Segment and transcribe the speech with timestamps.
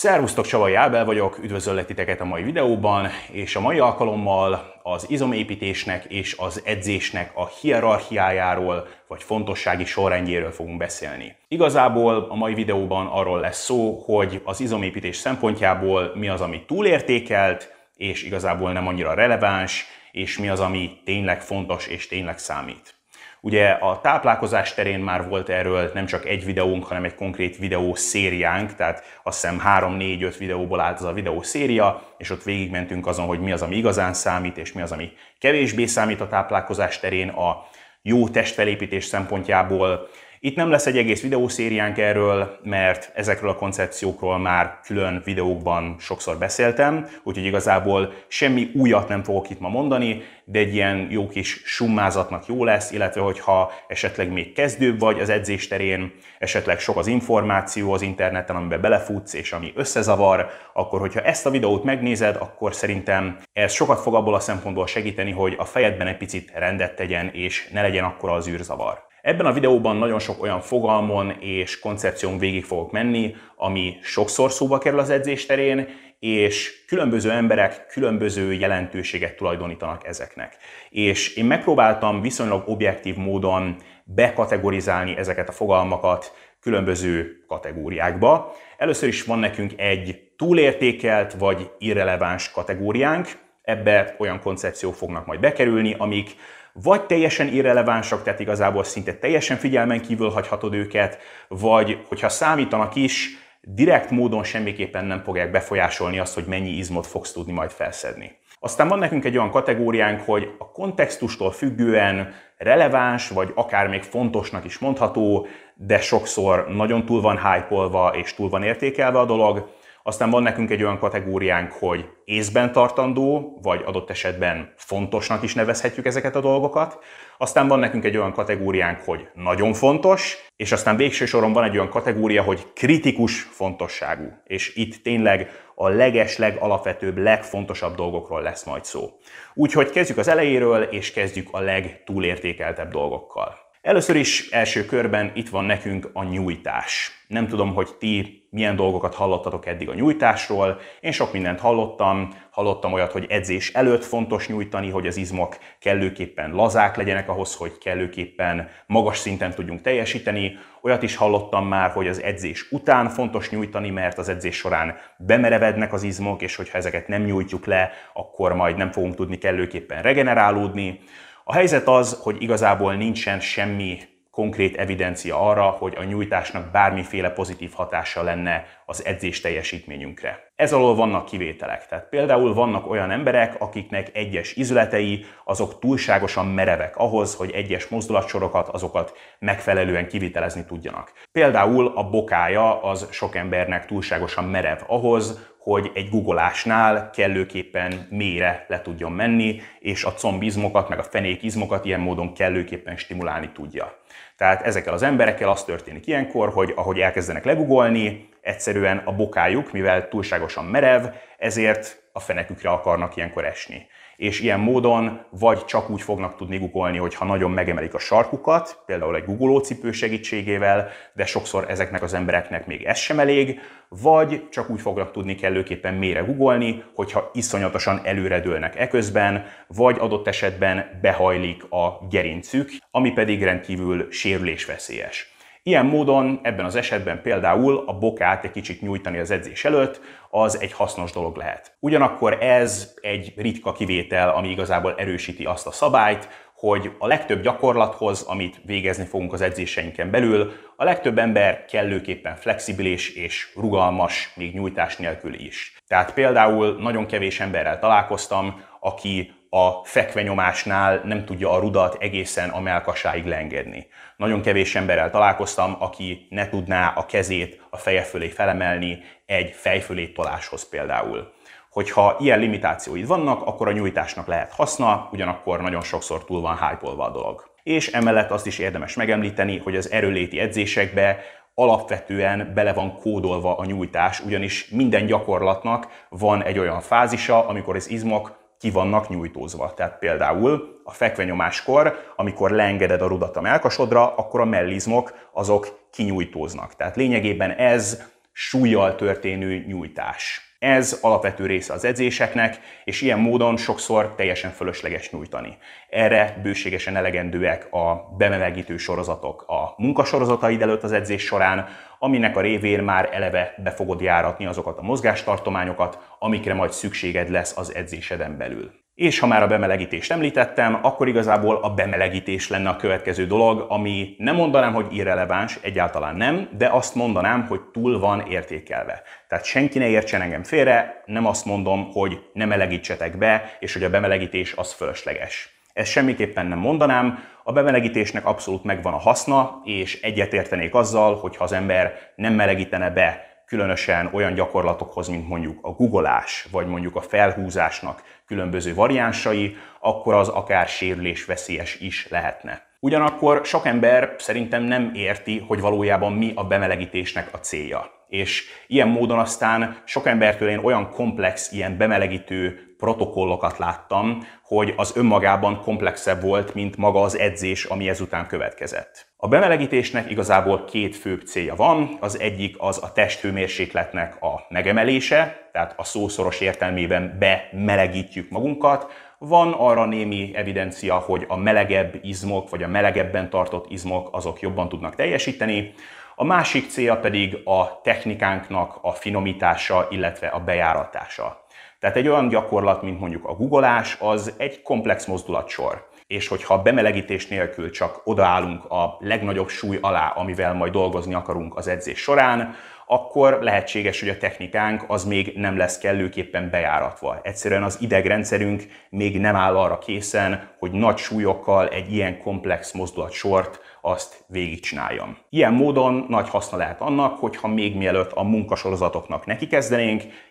[0.00, 6.04] Szervusztok, Csavai Ábel vagyok, üdvözöllek titeket a mai videóban, és a mai alkalommal az izomépítésnek
[6.04, 11.36] és az edzésnek a hierarchiájáról, vagy fontossági sorrendjéről fogunk beszélni.
[11.48, 17.74] Igazából a mai videóban arról lesz szó, hogy az izomépítés szempontjából mi az, ami túlértékelt,
[17.96, 22.99] és igazából nem annyira releváns, és mi az, ami tényleg fontos és tényleg számít.
[23.40, 27.94] Ugye a táplálkozás terén már volt erről nem csak egy videónk, hanem egy konkrét videó
[27.94, 33.26] szériánk, tehát azt hiszem 3-4-5 videóból állt az a videó széria, és ott végigmentünk azon,
[33.26, 37.28] hogy mi az, ami igazán számít, és mi az, ami kevésbé számít a táplálkozás terén
[37.28, 37.66] a
[38.02, 40.08] jó testfelépítés szempontjából,
[40.42, 46.38] itt nem lesz egy egész videószériánk erről, mert ezekről a koncepciókról már külön videókban sokszor
[46.38, 51.62] beszéltem, úgyhogy igazából semmi újat nem fogok itt ma mondani, de egy ilyen jó kis
[51.64, 57.06] summázatnak jó lesz, illetve hogyha esetleg még kezdőbb vagy az edzés terén, esetleg sok az
[57.06, 62.74] információ az interneten, amiben belefutsz és ami összezavar, akkor hogyha ezt a videót megnézed, akkor
[62.74, 67.30] szerintem ez sokat fog abból a szempontból segíteni, hogy a fejedben egy picit rendet tegyen,
[67.32, 69.08] és ne legyen akkora az űrzavar.
[69.22, 74.78] Ebben a videóban nagyon sok olyan fogalmon és koncepción végig fogok menni, ami sokszor szóba
[74.78, 80.56] kerül az edzés terén, és különböző emberek különböző jelentőséget tulajdonítanak ezeknek.
[80.90, 88.52] És én megpróbáltam viszonylag objektív módon bekategorizálni ezeket a fogalmakat különböző kategóriákba.
[88.76, 93.28] Először is van nekünk egy túlértékelt vagy irreleváns kategóriánk,
[93.62, 96.36] ebbe olyan koncepciók fognak majd bekerülni, amik
[96.72, 101.18] vagy teljesen irrelevánsak, tehát igazából szinte teljesen figyelmen kívül hagyhatod őket,
[101.48, 107.32] vagy hogyha számítanak is, direkt módon semmiképpen nem fogják befolyásolni azt, hogy mennyi izmot fogsz
[107.32, 108.38] tudni majd felszedni.
[108.62, 114.64] Aztán van nekünk egy olyan kategóriánk, hogy a kontextustól függően releváns, vagy akár még fontosnak
[114.64, 119.70] is mondható, de sokszor nagyon túl van hype és túl van értékelve a dolog,
[120.10, 126.06] aztán van nekünk egy olyan kategóriánk, hogy észben tartandó, vagy adott esetben fontosnak is nevezhetjük
[126.06, 126.98] ezeket a dolgokat.
[127.38, 131.74] Aztán van nekünk egy olyan kategóriánk, hogy nagyon fontos, és aztán végső soron van egy
[131.74, 134.32] olyan kategória, hogy kritikus fontosságú.
[134.46, 139.10] És itt tényleg a leges, legalapvetőbb, legfontosabb dolgokról lesz majd szó.
[139.54, 143.69] Úgyhogy kezdjük az elejéről, és kezdjük a legtúlértékeltebb dolgokkal.
[143.82, 147.24] Először is első körben itt van nekünk a nyújtás.
[147.28, 150.80] Nem tudom, hogy ti milyen dolgokat hallottatok eddig a nyújtásról.
[151.00, 152.28] Én sok mindent hallottam.
[152.50, 157.78] Hallottam olyat, hogy edzés előtt fontos nyújtani, hogy az izmok kellőképpen lazák legyenek ahhoz, hogy
[157.78, 160.58] kellőképpen magas szinten tudjunk teljesíteni.
[160.82, 165.92] Olyat is hallottam már, hogy az edzés után fontos nyújtani, mert az edzés során bemerevednek
[165.92, 171.00] az izmok, és hogyha ezeket nem nyújtjuk le, akkor majd nem fogunk tudni kellőképpen regenerálódni.
[171.50, 173.98] A helyzet az, hogy igazából nincsen semmi
[174.30, 180.52] konkrét evidencia arra, hogy a nyújtásnak bármiféle pozitív hatása lenne az edzés teljesítményünkre.
[180.56, 181.86] Ez alól vannak kivételek.
[181.86, 188.68] Tehát például vannak olyan emberek, akiknek egyes izületei azok túlságosan merevek ahhoz, hogy egyes mozdulatsorokat
[188.68, 191.12] azokat megfelelően kivitelezni tudjanak.
[191.32, 198.80] Például a bokája az sok embernek túlságosan merev ahhoz, hogy egy googolásnál kellőképpen mélyre le
[198.80, 203.98] tudjon menni, és a combizmokat, meg a fenékizmokat ilyen módon kellőképpen stimulálni tudja.
[204.36, 210.08] Tehát ezekkel az emberekkel az történik ilyenkor, hogy ahogy elkezdenek legugolni, egyszerűen a bokájuk, mivel
[210.08, 211.04] túlságosan merev,
[211.38, 213.86] ezért a fenekükre akarnak ilyenkor esni
[214.20, 219.16] és ilyen módon vagy csak úgy fognak tudni googolni, hogyha nagyon megemelik a sarkukat, például
[219.16, 224.80] egy googolócipő segítségével, de sokszor ezeknek az embereknek még ez sem elég, vagy csak úgy
[224.80, 232.70] fognak tudni kellőképpen mélyre googolni, hogyha iszonyatosan előredőlnek eközben, vagy adott esetben behajlik a gerincük,
[232.90, 235.34] ami pedig rendkívül sérülésveszélyes.
[235.62, 240.60] Ilyen módon ebben az esetben például a bokát egy kicsit nyújtani az edzés előtt, az
[240.60, 241.76] egy hasznos dolog lehet.
[241.80, 248.22] Ugyanakkor ez egy ritka kivétel, ami igazából erősíti azt a szabályt, hogy a legtöbb gyakorlathoz,
[248.22, 254.96] amit végezni fogunk az edzéseinken belül, a legtöbb ember kellőképpen flexibilis és rugalmas, még nyújtás
[254.96, 255.76] nélkül is.
[255.86, 262.60] Tehát például nagyon kevés emberrel találkoztam, aki a fekvenyomásnál nem tudja a rudat egészen a
[262.60, 263.86] melkasáig leengedni.
[264.16, 270.06] Nagyon kevés emberrel találkoztam, aki ne tudná a kezét a feje fölé felemelni egy fejfölé
[270.06, 271.32] toláshoz például.
[271.70, 277.02] Hogyha ilyen limitációid vannak, akkor a nyújtásnak lehet haszna, ugyanakkor nagyon sokszor túl van hype
[277.02, 277.50] a dolog.
[277.62, 281.18] És emellett azt is érdemes megemlíteni, hogy az erőléti edzésekbe
[281.54, 287.90] alapvetően bele van kódolva a nyújtás, ugyanis minden gyakorlatnak van egy olyan fázisa, amikor az
[287.90, 289.74] izmok ki vannak nyújtózva.
[289.74, 296.74] Tehát például a fekvenyomáskor, amikor leengeded a rudat a melkasodra, akkor a mellizmok azok kinyújtóznak.
[296.74, 298.02] Tehát lényegében ez
[298.32, 300.49] súlyjal történő nyújtás.
[300.60, 305.56] Ez alapvető része az edzéseknek, és ilyen módon sokszor teljesen fölösleges nyújtani.
[305.88, 311.68] Erre bőségesen elegendőek a bemelegítő sorozatok a munkasorozataid előtt az edzés során,
[311.98, 317.56] aminek a révén már eleve be fogod járatni azokat a mozgástartományokat, amikre majd szükséged lesz
[317.56, 318.79] az edzéseden belül.
[319.00, 324.14] És ha már a bemelegítést említettem, akkor igazából a bemelegítés lenne a következő dolog, ami
[324.18, 329.02] nem mondanám, hogy irreleváns, egyáltalán nem, de azt mondanám, hogy túl van értékelve.
[329.28, 333.84] Tehát senki ne értsen engem félre, nem azt mondom, hogy ne melegítsetek be, és hogy
[333.84, 335.60] a bemelegítés az fölösleges.
[335.72, 341.44] Ezt semmiképpen nem mondanám, a bemelegítésnek abszolút megvan a haszna, és egyetértenék azzal, hogy ha
[341.44, 347.00] az ember nem melegítene be különösen olyan gyakorlatokhoz, mint mondjuk a googolás, vagy mondjuk a
[347.00, 352.66] felhúzásnak különböző variánsai, akkor az akár sérülés veszélyes is lehetne.
[352.80, 357.99] Ugyanakkor sok ember szerintem nem érti, hogy valójában mi a bemelegítésnek a célja.
[358.10, 364.96] És ilyen módon aztán sok embertől én olyan komplex, ilyen bemelegítő protokollokat láttam, hogy az
[364.96, 369.08] önmagában komplexebb volt, mint maga az edzés, ami ezután következett.
[369.16, 371.96] A bemelegítésnek igazából két fő célja van.
[372.00, 378.92] Az egyik az a testhőmérsékletnek a megemelése, tehát a szószoros értelmében bemelegítjük magunkat.
[379.18, 384.68] Van arra némi evidencia, hogy a melegebb izmok, vagy a melegebben tartott izmok, azok jobban
[384.68, 385.74] tudnak teljesíteni.
[386.20, 391.44] A másik célja pedig a technikánknak a finomítása, illetve a bejáratása.
[391.78, 395.88] Tehát egy olyan gyakorlat, mint mondjuk a googolás, az egy komplex mozdulatsor.
[396.06, 401.68] És hogyha bemelegítés nélkül csak odaállunk a legnagyobb súly alá, amivel majd dolgozni akarunk az
[401.68, 402.54] edzés során,
[402.86, 407.20] akkor lehetséges, hogy a technikánk az még nem lesz kellőképpen bejáratva.
[407.22, 413.60] Egyszerűen az idegrendszerünk még nem áll arra készen, hogy nagy súlyokkal egy ilyen komplex mozdulatsort
[413.80, 415.18] azt végigcsináljam.
[415.28, 419.48] Ilyen módon nagy haszna lehet annak, hogyha még mielőtt a munkasorozatoknak neki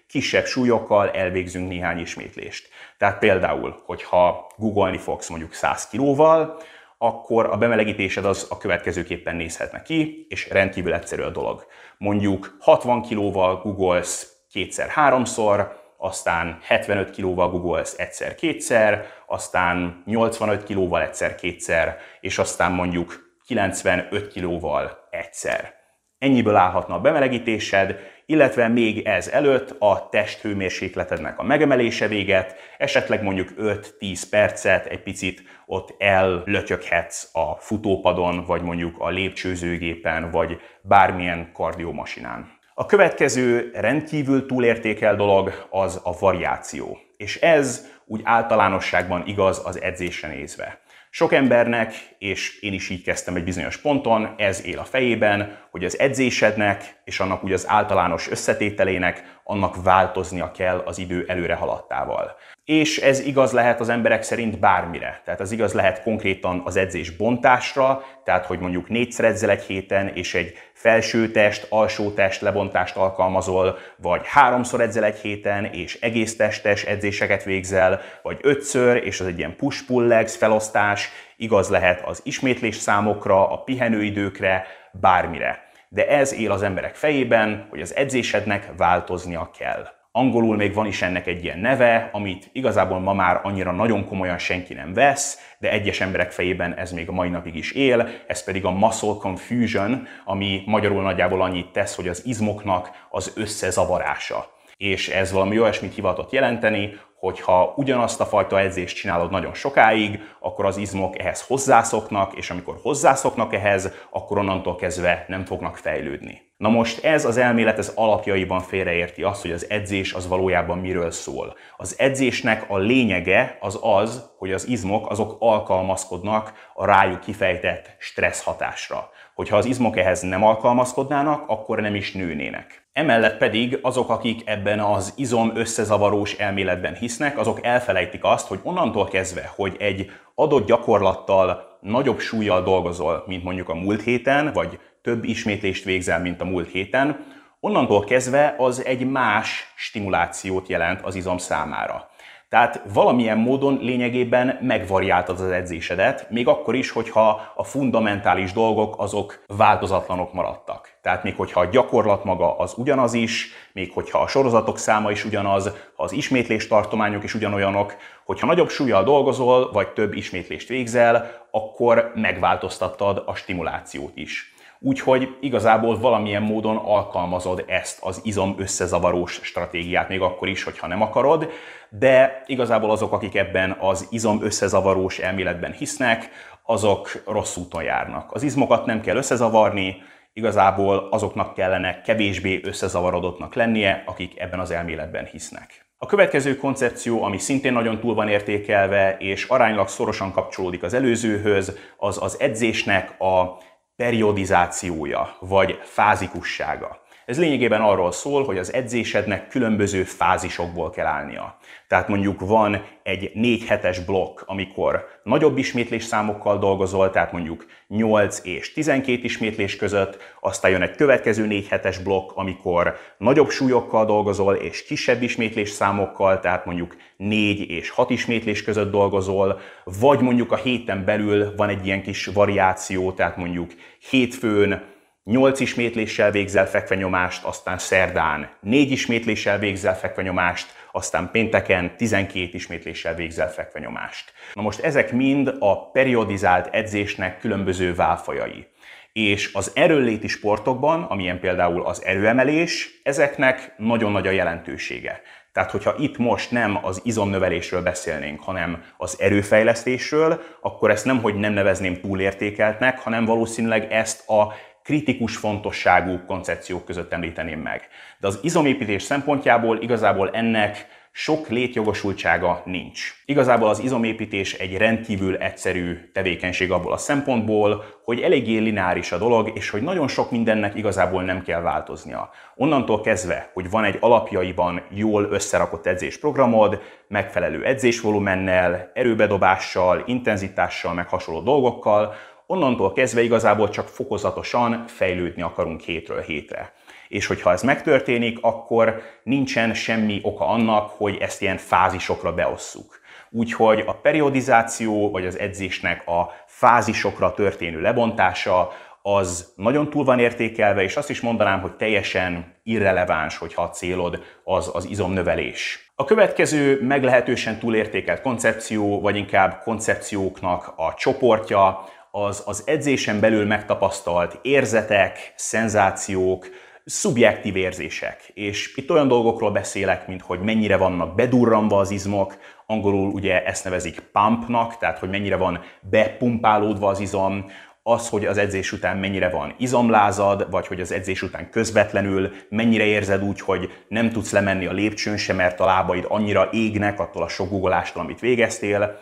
[0.07, 2.69] kisebb súlyokkal elvégzünk néhány ismétlést.
[2.97, 6.57] Tehát például, hogyha googolni fogsz mondjuk 100 kilóval,
[6.97, 11.65] akkor a bemelegítésed az a következőképpen nézhetne ki, és rendkívül egyszerű a dolog.
[11.97, 22.37] Mondjuk 60 kilóval googolsz kétszer-háromszor, aztán 75 kilóval googolsz egyszer-kétszer, aztán 85 kilóval egyszer-kétszer, és
[22.37, 25.73] aztán mondjuk 95 kilóval egyszer.
[26.17, 33.49] Ennyiből állhatna a bemelegítésed, illetve még ez előtt a testhőmérsékletednek a megemelése véget, esetleg mondjuk
[33.57, 42.57] 5-10 percet egy picit ott ellötyöghetsz a futópadon, vagy mondjuk a lépcsőzőgépen, vagy bármilyen kardiomasinán.
[42.73, 46.97] A következő rendkívül túlértékel dolog az a variáció.
[47.17, 50.79] És ez úgy általánosságban igaz az edzésre nézve.
[51.11, 55.85] Sok embernek, és én is így kezdtem egy bizonyos ponton, ez él a fejében, hogy
[55.85, 62.35] az edzésednek és annak úgy az általános összetételének annak változnia kell az idő előre haladtával.
[62.69, 65.21] És ez igaz lehet az emberek szerint bármire.
[65.25, 70.07] Tehát az igaz lehet konkrétan az edzés bontásra, tehát hogy mondjuk négyszer edzel egy héten,
[70.07, 76.35] és egy felső test, alsó test lebontást alkalmazol, vagy háromszor edzel egy héten, és egész
[76.35, 82.21] testes edzéseket végzel, vagy ötször, és az egy ilyen push-pull legs felosztás, igaz lehet az
[82.23, 89.51] ismétlés számokra, a pihenőidőkre, bármire de ez él az emberek fejében, hogy az edzésednek változnia
[89.57, 89.98] kell.
[90.19, 94.37] Angolul még van is ennek egy ilyen neve, amit igazából ma már annyira nagyon komolyan
[94.37, 98.43] senki nem vesz, de egyes emberek fejében ez még a mai napig is él, ez
[98.43, 104.58] pedig a muscle confusion, ami magyarul nagyjából annyit tesz, hogy az izmoknak az összezavarása.
[104.79, 110.65] És ez valami olyasmit hivatott jelenteni, hogyha ugyanazt a fajta edzést csinálod nagyon sokáig, akkor
[110.65, 116.41] az izmok ehhez hozzászoknak, és amikor hozzászoknak ehhez, akkor onnantól kezdve nem fognak fejlődni.
[116.57, 121.11] Na most ez az elmélet ez alapjaiban félreérti azt, hogy az edzés az valójában miről
[121.11, 121.55] szól.
[121.77, 128.43] Az edzésnek a lényege az az, hogy az izmok azok alkalmazkodnak a rájuk kifejtett stressz
[128.43, 129.09] hatásra.
[129.35, 132.78] Hogyha az izmok ehhez nem alkalmazkodnának, akkor nem is nőnének.
[132.93, 139.07] Emellett pedig azok, akik ebben az izom összezavarós elméletben hisznek, azok elfelejtik azt, hogy onnantól
[139.07, 145.23] kezdve, hogy egy adott gyakorlattal nagyobb súlyjal dolgozol, mint mondjuk a múlt héten, vagy több
[145.23, 147.25] ismétlést végzel, mint a múlt héten,
[147.59, 152.08] onnantól kezdve az egy más stimulációt jelent az izom számára.
[152.49, 159.43] Tehát valamilyen módon lényegében megvariáltad az edzésedet, még akkor is, hogyha a fundamentális dolgok azok
[159.47, 160.97] változatlanok maradtak.
[161.01, 165.25] Tehát még hogyha a gyakorlat maga az ugyanaz is, még hogyha a sorozatok száma is
[165.25, 165.65] ugyanaz,
[165.95, 172.11] ha az ismétlés tartományok is ugyanolyanok, hogyha nagyobb súlyjal dolgozol, vagy több ismétlést végzel, akkor
[172.15, 174.53] megváltoztattad a stimulációt is.
[174.81, 181.01] Úgyhogy igazából valamilyen módon alkalmazod ezt az izom összezavarós stratégiát, még akkor is, hogyha nem
[181.01, 181.49] akarod,
[181.89, 186.29] de igazából azok, akik ebben az izom összezavarós elméletben hisznek,
[186.63, 188.31] azok rossz úton járnak.
[188.31, 189.95] Az izmokat nem kell összezavarni,
[190.33, 195.87] igazából azoknak kellene kevésbé összezavarodottnak lennie, akik ebben az elméletben hisznek.
[195.97, 201.77] A következő koncepció, ami szintén nagyon túl van értékelve, és aránylag szorosan kapcsolódik az előzőhöz,
[201.97, 203.57] az az edzésnek a
[203.99, 206.99] periodizációja, vagy fázikussága.
[207.29, 211.57] Ez lényegében arról szól, hogy az edzésednek különböző fázisokból kell állnia.
[211.87, 218.41] Tehát mondjuk van egy 4 hetes blokk, amikor nagyobb ismétlés számokkal dolgozol, tehát mondjuk 8
[218.43, 224.55] és 12 ismétlés között, aztán jön egy következő 4 hetes blokk, amikor nagyobb súlyokkal dolgozol
[224.55, 229.59] és kisebb ismétlés számokkal, tehát mondjuk 4 és 6 ismétlés között dolgozol,
[229.99, 233.71] vagy mondjuk a héten belül van egy ilyen kis variáció, tehát mondjuk
[234.09, 243.15] hétfőn 8 ismétléssel végzel fekvenyomást, aztán szerdán 4 ismétléssel végzel fekvenyomást, aztán pénteken 12 ismétléssel
[243.15, 244.33] végzel fekvenyomást.
[244.53, 248.67] Na most ezek mind a periodizált edzésnek különböző válfajai.
[249.13, 255.21] És az erőléti sportokban, amilyen például az erőemelés, ezeknek nagyon nagy a jelentősége.
[255.53, 261.35] Tehát, hogyha itt most nem az izomnövelésről beszélnénk, hanem az erőfejlesztésről, akkor ezt nem, hogy
[261.35, 264.53] nem nevezném túlértékeltnek, hanem valószínűleg ezt a
[264.89, 267.87] kritikus fontosságú koncepciók között említeném meg.
[268.19, 273.13] De az izomépítés szempontjából igazából ennek sok létjogosultsága nincs.
[273.25, 279.51] Igazából az izomépítés egy rendkívül egyszerű tevékenység abból a szempontból, hogy eléggé lineáris a dolog,
[279.55, 282.29] és hogy nagyon sok mindennek igazából nem kell változnia.
[282.55, 291.41] Onnantól kezdve, hogy van egy alapjaiban jól összerakott edzésprogramod, megfelelő edzésvolumennel, erőbedobással, intenzitással, meg hasonló
[291.41, 292.13] dolgokkal,
[292.51, 296.73] onnantól kezdve igazából csak fokozatosan fejlődni akarunk hétről hétre.
[297.07, 302.99] És hogyha ez megtörténik, akkor nincsen semmi oka annak, hogy ezt ilyen fázisokra beosszuk.
[303.29, 310.83] Úgyhogy a periodizáció, vagy az edzésnek a fázisokra történő lebontása, az nagyon túl van értékelve,
[310.83, 315.91] és azt is mondanám, hogy teljesen irreleváns, hogyha a célod az az izomnövelés.
[315.95, 324.39] A következő meglehetősen túlértékelt koncepció, vagy inkább koncepcióknak a csoportja, az az edzésen belül megtapasztalt
[324.41, 326.47] érzetek, szenzációk,
[326.85, 328.31] szubjektív érzések.
[328.33, 333.63] És itt olyan dolgokról beszélek, mint hogy mennyire vannak bedurranva az izmok, angolul ugye ezt
[333.63, 337.45] nevezik pumpnak, tehát hogy mennyire van bepumpálódva az izom,
[337.83, 342.83] az, hogy az edzés után mennyire van izomlázad, vagy hogy az edzés után közvetlenül mennyire
[342.83, 347.23] érzed úgy, hogy nem tudsz lemenni a lépcsőn sem, mert a lábaid annyira égnek attól
[347.23, 348.99] a sok guggolástól, amit végeztél.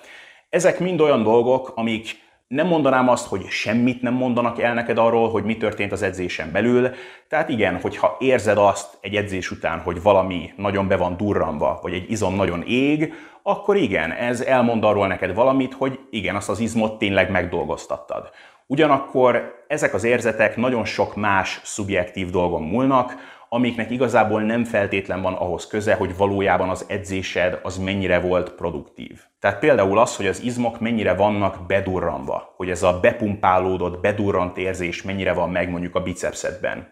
[0.50, 5.30] Ezek mind olyan dolgok, amik nem mondanám azt, hogy semmit nem mondanak el neked arról,
[5.30, 6.90] hogy mi történt az edzésen belül.
[7.28, 11.94] Tehát igen, hogyha érzed azt egy edzés után, hogy valami nagyon be van durranva, vagy
[11.94, 13.14] egy izom nagyon ég,
[13.44, 18.30] akkor igen, ez elmond arról neked valamit, hogy igen, azt az izmot tényleg megdolgoztattad.
[18.66, 23.16] Ugyanakkor ezek az érzetek nagyon sok más szubjektív dolgon múlnak,
[23.50, 29.20] amiknek igazából nem feltétlen van ahhoz köze, hogy valójában az edzésed az mennyire volt produktív.
[29.40, 35.02] Tehát például az, hogy az izmok mennyire vannak bedurranva, hogy ez a bepumpálódott, bedurrant érzés
[35.02, 36.90] mennyire van meg mondjuk a bicepszedben.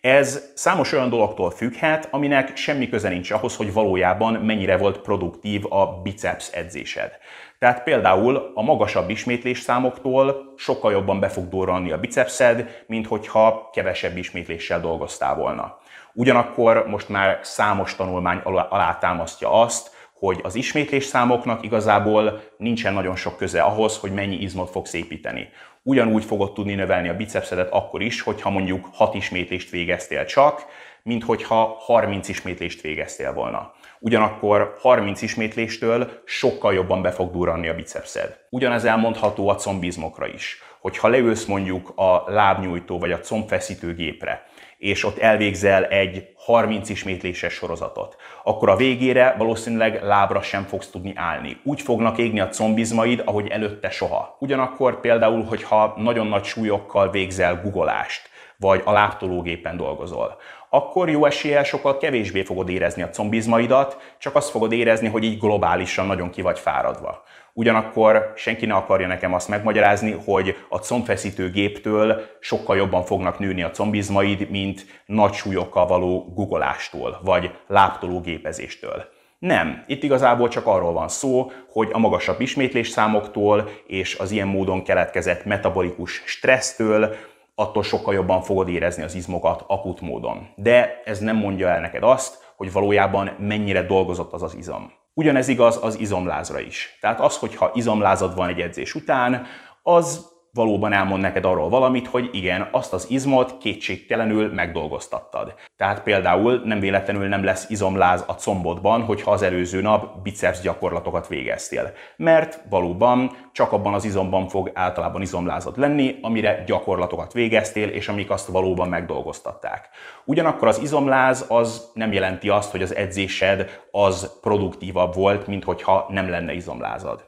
[0.00, 5.72] Ez számos olyan dologtól függhet, aminek semmi köze nincs ahhoz, hogy valójában mennyire volt produktív
[5.72, 7.10] a biceps edzésed.
[7.58, 13.70] Tehát például a magasabb ismétlés számoktól sokkal jobban be fog durranni a bicepszed, mint hogyha
[13.72, 15.78] kevesebb ismétléssel dolgoztál volna.
[16.18, 23.36] Ugyanakkor most már számos tanulmány alátámasztja azt, hogy az ismétlés számoknak igazából nincsen nagyon sok
[23.36, 25.48] köze ahhoz, hogy mennyi izmot fogsz építeni.
[25.82, 30.66] Ugyanúgy fogod tudni növelni a bicepszedet akkor is, hogyha mondjuk 6 ismétlést végeztél csak,
[31.02, 33.72] mint hogyha 30 ismétlést végeztél volna.
[33.98, 38.38] Ugyanakkor 30 ismétléstől sokkal jobban be fog durranni a bicepszed.
[38.50, 40.62] Ugyanez elmondható a combizmokra is.
[40.80, 44.46] Hogyha leülsz mondjuk a lábnyújtó vagy a combfeszítő gépre,
[44.78, 51.12] és ott elvégzel egy 30 ismétléses sorozatot, akkor a végére valószínűleg lábra sem fogsz tudni
[51.16, 51.60] állni.
[51.64, 54.36] Úgy fognak égni a combizmaid, ahogy előtte soha.
[54.40, 60.36] Ugyanakkor például, hogyha nagyon nagy súlyokkal végzel guggolást, vagy a láptológépen dolgozol,
[60.70, 65.38] akkor jó eséllyel sokkal kevésbé fogod érezni a combizmaidat, csak azt fogod érezni, hogy így
[65.38, 67.24] globálisan nagyon ki vagy fáradva.
[67.52, 73.62] Ugyanakkor senki ne akarja nekem azt megmagyarázni, hogy a combfeszítő géptől sokkal jobban fognak nőni
[73.62, 79.04] a combizmaid, mint nagy súlyokkal való guggolástól, vagy láptológépezéstől.
[79.38, 84.48] Nem, itt igazából csak arról van szó, hogy a magasabb ismétlés számoktól és az ilyen
[84.48, 87.14] módon keletkezett metabolikus stressztől
[87.60, 90.48] attól sokkal jobban fogod érezni az izmokat akut módon.
[90.54, 94.92] De ez nem mondja el neked azt, hogy valójában mennyire dolgozott az az izom.
[95.14, 96.98] Ugyanez igaz az izomlázra is.
[97.00, 99.46] Tehát az, hogyha izomlázad van egy edzés után,
[99.82, 105.54] az valóban elmond neked arról valamit, hogy igen, azt az izmot kétségtelenül megdolgoztattad.
[105.76, 111.28] Tehát például nem véletlenül nem lesz izomláz a combodban, hogyha az előző nap biceps gyakorlatokat
[111.28, 111.92] végeztél.
[112.16, 118.30] Mert valóban csak abban az izomban fog általában izomlázad lenni, amire gyakorlatokat végeztél, és amik
[118.30, 119.88] azt valóban megdolgoztatták.
[120.24, 126.06] Ugyanakkor az izomláz az nem jelenti azt, hogy az edzésed az produktívabb volt, mint hogyha
[126.08, 127.27] nem lenne izomlázad.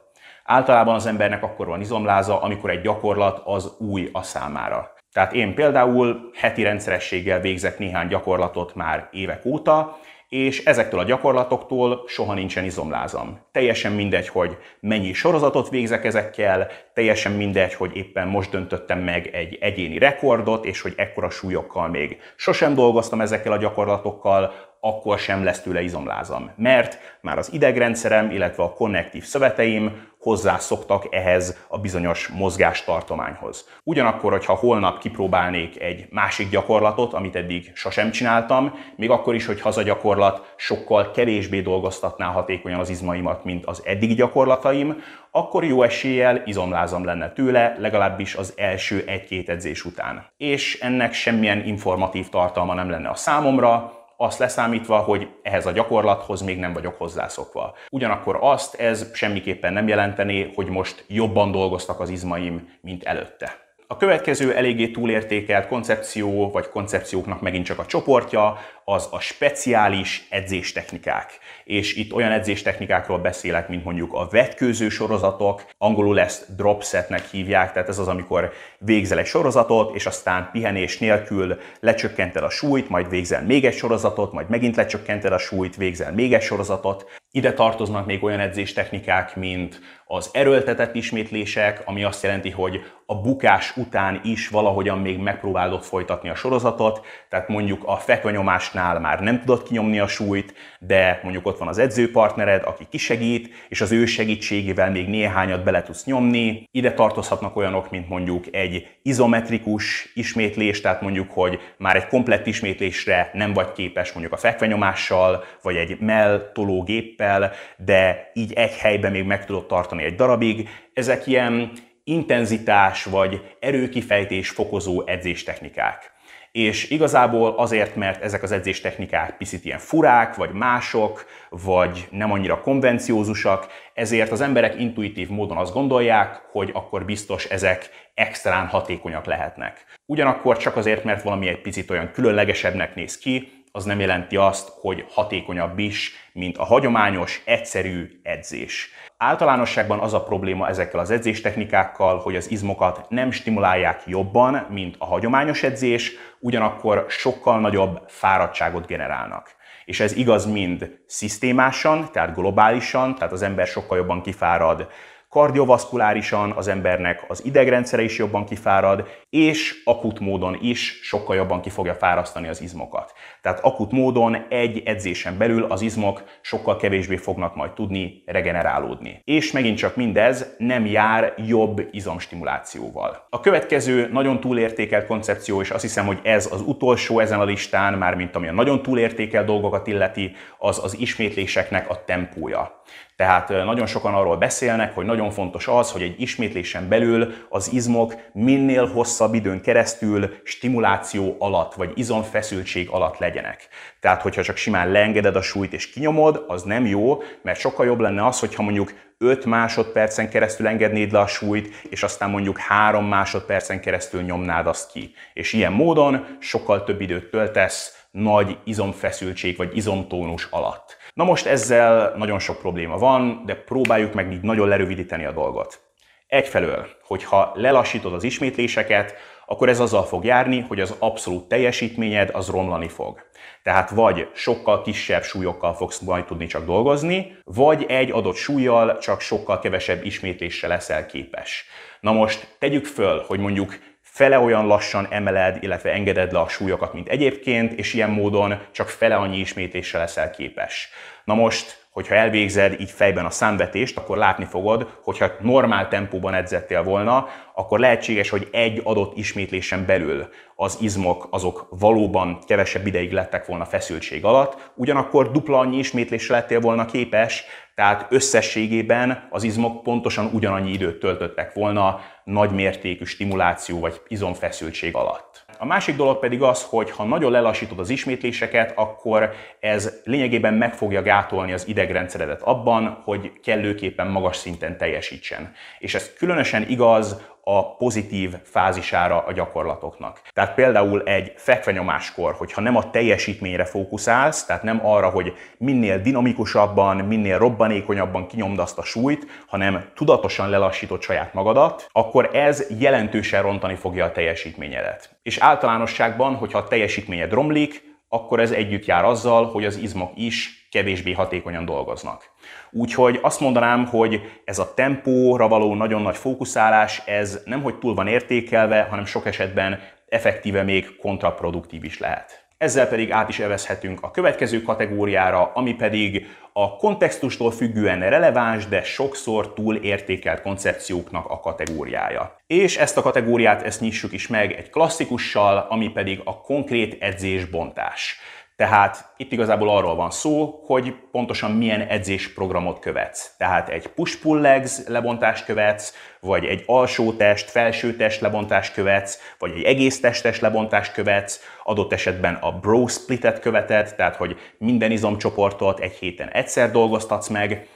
[0.51, 4.93] Általában az embernek akkor van izomláza, amikor egy gyakorlat az új a számára.
[5.13, 9.97] Tehát én például heti rendszerességgel végzek néhány gyakorlatot már évek óta,
[10.29, 13.39] és ezektől a gyakorlatoktól soha nincsen izomlázam.
[13.51, 19.57] Teljesen mindegy, hogy mennyi sorozatot végzek ezekkel, teljesen mindegy, hogy éppen most döntöttem meg egy
[19.61, 25.61] egyéni rekordot, és hogy ekkora súlyokkal még sosem dolgoztam ezekkel a gyakorlatokkal, akkor sem lesz
[25.61, 26.51] tőle izomlázam.
[26.55, 33.67] Mert már az idegrendszerem, illetve a konnektív szöveteim hozzászoktak ehhez a bizonyos mozgástartományhoz.
[33.83, 39.61] Ugyanakkor, hogyha holnap kipróbálnék egy másik gyakorlatot, amit eddig sosem csináltam, még akkor is, hogy
[39.63, 46.41] az gyakorlat sokkal kevésbé dolgoztatná hatékonyan az izmaimat, mint az eddigi gyakorlataim, akkor jó eséllyel
[46.45, 50.25] izomlázam lenne tőle, legalábbis az első egy-két edzés után.
[50.37, 56.41] És ennek semmilyen informatív tartalma nem lenne a számomra, azt leszámítva, hogy ehhez a gyakorlathoz
[56.41, 57.75] még nem vagyok hozzászokva.
[57.91, 63.69] Ugyanakkor azt ez semmiképpen nem jelenteni, hogy most jobban dolgoztak az izmaim, mint előtte.
[63.87, 71.39] A következő eléggé túlértékelt koncepció, vagy koncepcióknak megint csak a csoportja, az a speciális edzéstechnikák.
[71.71, 77.71] És itt olyan edzéstechnikákról beszélek, mint mondjuk a vetkőző sorozatok, angolul ezt drop setnek hívják,
[77.71, 83.09] tehát ez az, amikor végzel egy sorozatot, és aztán pihenés nélkül lecsökkented a súlyt, majd
[83.09, 87.05] végzel még egy sorozatot, majd megint lecsökkented a súlyt, végzel még egy sorozatot.
[87.31, 93.77] Ide tartoznak még olyan edzéstechnikák, mint az erőltetett ismétlések, ami azt jelenti, hogy a bukás
[93.77, 99.63] után is valahogyan még megpróbálod folytatni a sorozatot, tehát mondjuk a fekvenyomásnál már nem tudod
[99.63, 104.91] kinyomni a súlyt, de mondjuk ott van az edzőpartnered, aki kisegít, és az ő segítségével
[104.91, 106.67] még néhányat bele tudsz nyomni.
[106.71, 113.29] Ide tartozhatnak olyanok, mint mondjuk egy izometrikus ismétlés, tehát mondjuk, hogy már egy komplett ismétlésre
[113.33, 119.23] nem vagy képes mondjuk a fekvenyomással, vagy egy melltoló géppel, de így egy helyben még
[119.23, 120.69] meg tudod tartani egy darabig.
[120.93, 121.71] Ezek ilyen
[122.03, 126.10] intenzitás vagy erőkifejtés fokozó edzéstechnikák.
[126.51, 132.61] És igazából azért, mert ezek az edzéstechnikák picit ilyen furák, vagy mások, vagy nem annyira
[132.61, 139.85] konvenciózusak, ezért az emberek intuitív módon azt gondolják, hogy akkor biztos ezek extrán hatékonyak lehetnek.
[140.05, 144.69] Ugyanakkor csak azért, mert valami egy picit olyan különlegesebbnek néz ki, az nem jelenti azt,
[144.81, 148.89] hogy hatékonyabb is, mint a hagyományos, egyszerű edzés.
[149.23, 155.05] Általánosságban az a probléma ezekkel az edzéstechnikákkal, hogy az izmokat nem stimulálják jobban, mint a
[155.05, 159.55] hagyományos edzés, ugyanakkor sokkal nagyobb fáradtságot generálnak.
[159.85, 164.87] És ez igaz mind szisztémásan, tehát globálisan, tehát az ember sokkal jobban kifárad
[165.31, 171.69] kardiovaszkulárisan az embernek az idegrendszere is jobban kifárad, és akut módon is sokkal jobban ki
[171.69, 173.13] fogja fárasztani az izmokat.
[173.41, 179.21] Tehát akut módon egy edzésen belül az izmok sokkal kevésbé fognak majd tudni regenerálódni.
[179.23, 183.25] És megint csak mindez nem jár jobb izomstimulációval.
[183.29, 187.93] A következő nagyon túlértékelt koncepció, és azt hiszem, hogy ez az utolsó ezen a listán,
[187.93, 192.81] már mint ami a nagyon túlértékelt dolgokat illeti, az az ismétléseknek a tempója.
[193.15, 198.15] Tehát nagyon sokan arról beszélnek, hogy nagyon fontos az, hogy egy ismétlésen belül az izmok
[198.33, 203.67] minél hosszabb időn keresztül stimuláció alatt, vagy izomfeszültség alatt legyenek.
[203.99, 207.99] Tehát, hogyha csak simán leengeded a súlyt és kinyomod, az nem jó, mert sokkal jobb
[207.99, 213.05] lenne az, hogyha mondjuk 5 másodpercen keresztül engednéd le a súlyt, és aztán mondjuk 3
[213.05, 215.13] másodpercen keresztül nyomnád azt ki.
[215.33, 220.97] És ilyen módon sokkal több időt töltesz nagy izomfeszültség vagy izomtónus alatt.
[221.13, 225.79] Na most ezzel nagyon sok probléma van, de próbáljuk meg így nagyon lerövidíteni a dolgot.
[226.27, 229.13] Egyfelől, hogyha lelassítod az ismétléseket,
[229.51, 233.21] akkor ez azzal fog járni, hogy az abszolút teljesítményed az romlani fog.
[233.63, 239.21] Tehát vagy sokkal kisebb súlyokkal fogsz majd tudni csak dolgozni, vagy egy adott súlyjal csak
[239.21, 241.65] sokkal kevesebb ismétlésre leszel képes.
[241.99, 246.93] Na most tegyük föl, hogy mondjuk fele olyan lassan emeled, illetve engeded le a súlyokat,
[246.93, 250.89] mint egyébként, és ilyen módon csak fele annyi ismétlésre leszel képes.
[251.23, 256.83] Na most hogyha elvégzed így fejben a számvetést, akkor látni fogod, hogyha normál tempóban edzettél
[256.83, 263.45] volna, akkor lehetséges, hogy egy adott ismétlésen belül az izmok azok valóban kevesebb ideig lettek
[263.45, 267.43] volna feszültség alatt, ugyanakkor dupla annyi ismétlésre lettél volna képes,
[267.75, 275.45] tehát összességében az izmok pontosan ugyanannyi időt töltöttek volna nagymértékű stimuláció vagy izomfeszültség alatt.
[275.61, 280.73] A másik dolog pedig az, hogy ha nagyon lelassítod az ismétléseket, akkor ez lényegében meg
[280.73, 285.53] fogja gátolni az idegrendszeredet abban, hogy kellőképpen magas szinten teljesítsen.
[285.79, 290.21] És ez különösen igaz a pozitív fázisára a gyakorlatoknak.
[290.33, 296.97] Tehát például egy fekvenyomáskor, hogyha nem a teljesítményre fókuszálsz, tehát nem arra, hogy minél dinamikusabban,
[296.97, 303.75] minél robbanékonyabban kinyomd azt a súlyt, hanem tudatosan lelassítod saját magadat, akkor ez jelentősen rontani
[303.75, 305.09] fogja a teljesítményedet.
[305.23, 310.67] És általánosságban, hogyha a teljesítményed romlik, akkor ez együtt jár azzal, hogy az izmok is
[310.71, 312.31] kevésbé hatékonyan dolgoznak.
[312.71, 317.93] Úgyhogy azt mondanám, hogy ez a tempóra való nagyon nagy fókuszálás, ez nem hogy túl
[317.93, 322.40] van értékelve, hanem sok esetben effektíve még kontraproduktív is lehet.
[322.61, 328.83] Ezzel pedig át is evezhetünk a következő kategóriára, ami pedig a kontextustól függően releváns, de
[328.83, 332.41] sokszor túl értékelt koncepcióknak a kategóriája.
[332.47, 338.19] És ezt a kategóriát ezt nyissuk is meg egy klasszikussal, ami pedig a konkrét edzésbontás.
[338.61, 343.33] Tehát itt igazából arról van szó, hogy pontosan milyen edzésprogramot követsz.
[343.37, 349.51] Tehát egy push-pull legs lebontást követsz, vagy egy alsó test, felső test lebontást követsz, vagy
[349.51, 355.79] egy egész testes lebontást követsz, adott esetben a bro splitet követed, tehát hogy minden izomcsoportot
[355.79, 357.67] egy héten egyszer dolgoztatsz meg,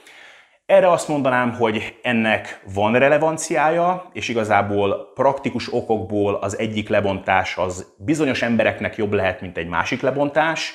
[0.66, 7.94] erre azt mondanám, hogy ennek van relevanciája, és igazából praktikus okokból az egyik lebontás az
[7.98, 10.74] bizonyos embereknek jobb lehet, mint egy másik lebontás,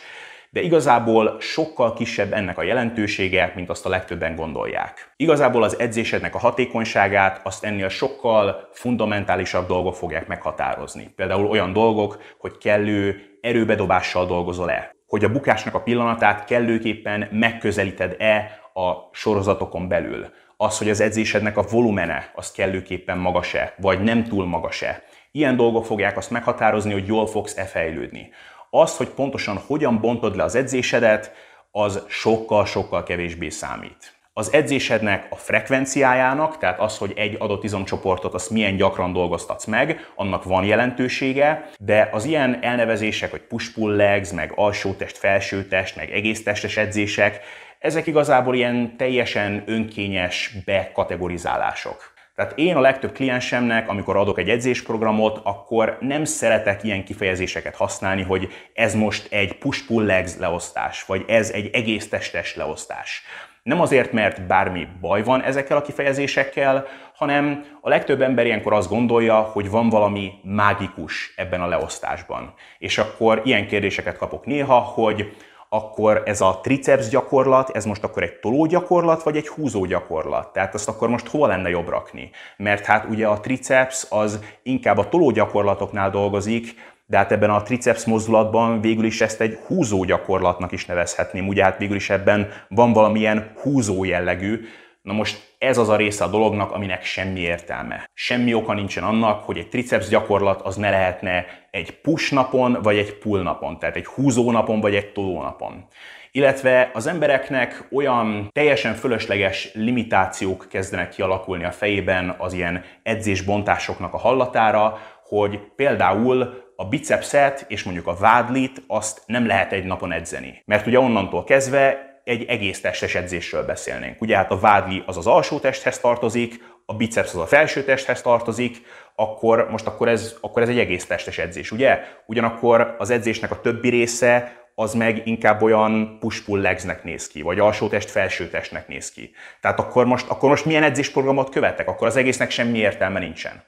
[0.49, 5.13] de igazából sokkal kisebb ennek a jelentősége, mint azt a legtöbben gondolják.
[5.15, 11.13] Igazából az edzésednek a hatékonyságát azt ennél sokkal fundamentálisabb dolgok fogják meghatározni.
[11.15, 19.09] Például olyan dolgok, hogy kellő erőbedobással dolgozol-e, hogy a bukásnak a pillanatát kellőképpen megközelíted-e a
[19.11, 20.29] sorozatokon belül.
[20.57, 25.03] Az, hogy az edzésednek a volumene az kellőképpen magas-e, vagy nem túl magas-e.
[25.31, 28.29] Ilyen dolgok fogják azt meghatározni, hogy jól fogsz-e fejlődni.
[28.69, 31.33] Az, hogy pontosan hogyan bontod le az edzésedet,
[31.71, 34.19] az sokkal-sokkal kevésbé számít.
[34.33, 40.11] Az edzésednek a frekvenciájának, tehát az, hogy egy adott izomcsoportot azt milyen gyakran dolgoztatsz meg,
[40.15, 45.95] annak van jelentősége, de az ilyen elnevezések, hogy push-pull legs, meg alsó test, felső test,
[45.95, 47.41] meg egész testes edzések,
[47.81, 52.13] ezek igazából ilyen teljesen önkényes bekategorizálások.
[52.35, 58.21] Tehát én a legtöbb kliensemnek, amikor adok egy edzésprogramot, akkor nem szeretek ilyen kifejezéseket használni,
[58.21, 63.23] hogy ez most egy push-pull legs leosztás, vagy ez egy egész testes leosztás.
[63.63, 68.89] Nem azért, mert bármi baj van ezekkel a kifejezésekkel, hanem a legtöbb ember ilyenkor azt
[68.89, 72.53] gondolja, hogy van valami mágikus ebben a leosztásban.
[72.77, 75.33] És akkor ilyen kérdéseket kapok néha, hogy
[75.73, 80.53] akkor ez a triceps gyakorlat, ez most akkor egy toló gyakorlat, vagy egy húzó gyakorlat?
[80.53, 82.29] Tehát azt akkor most hova lenne jobb rakni?
[82.57, 87.63] Mert hát ugye a triceps az inkább a toló gyakorlatoknál dolgozik, de hát ebben a
[87.63, 91.47] triceps mozdulatban végül is ezt egy húzó gyakorlatnak is nevezhetném.
[91.47, 94.61] Ugye hát végül is ebben van valamilyen húzó jellegű,
[95.01, 98.09] Na most ez az a része a dolognak, aminek semmi értelme.
[98.13, 102.97] Semmi oka nincsen annak, hogy egy triceps gyakorlat az ne lehetne egy push napon, vagy
[102.97, 105.85] egy pull napon, tehát egy húzó napon, vagy egy toló napon.
[106.31, 114.17] Illetve az embereknek olyan teljesen fölösleges limitációk kezdenek kialakulni a fejében az ilyen edzésbontásoknak a
[114.17, 120.61] hallatára, hogy például a bicepset és mondjuk a vádlit azt nem lehet egy napon edzeni.
[120.65, 124.21] Mert ugye onnantól kezdve egy egész testes edzésről beszélnénk.
[124.21, 128.21] Ugye hát a vádli az az alsó testhez tartozik, a biceps az a felső testhez
[128.21, 128.81] tartozik,
[129.15, 131.99] akkor most akkor ez, akkor ez egy egész testes edzés, ugye?
[132.25, 137.59] Ugyanakkor az edzésnek a többi része az meg inkább olyan push-pull legsnek néz ki, vagy
[137.59, 139.31] alsó test, felső testnek néz ki.
[139.61, 141.87] Tehát akkor most, akkor most milyen edzésprogramot követek?
[141.87, 143.63] Akkor az egésznek semmi értelme nincsen.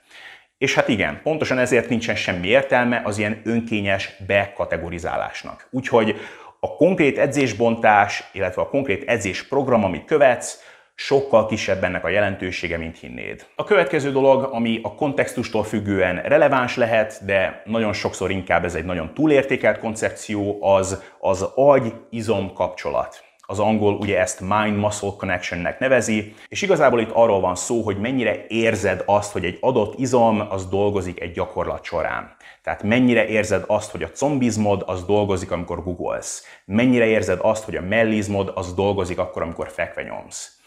[0.58, 5.68] És hát igen, pontosan ezért nincsen semmi értelme az ilyen önkényes bekategorizálásnak.
[5.70, 6.16] Úgyhogy
[6.63, 10.60] a konkrét edzésbontás, illetve a konkrét edzésprogram, amit követsz,
[10.95, 13.45] sokkal kisebb ennek a jelentősége, mint hinnéd.
[13.56, 18.86] A következő dolog, ami a kontextustól függően releváns lehet, de nagyon sokszor inkább ez egy
[18.86, 23.23] nagyon túlértékelt koncepció, az az agy-izom kapcsolat.
[23.45, 28.45] az angol ugye ezt mind-muscle connectionnek nevezi, és igazából itt arról van szó, hogy mennyire
[28.47, 32.36] érzed azt, hogy egy adott izom az dolgozik egy gyakorlat során.
[32.63, 36.45] Tehát mennyire érzed azt, hogy a combizmod az dolgozik, amikor googolsz.
[36.65, 40.58] Mennyire érzed azt, hogy a mellizmod az dolgozik akkor, amikor fekve nyomsz.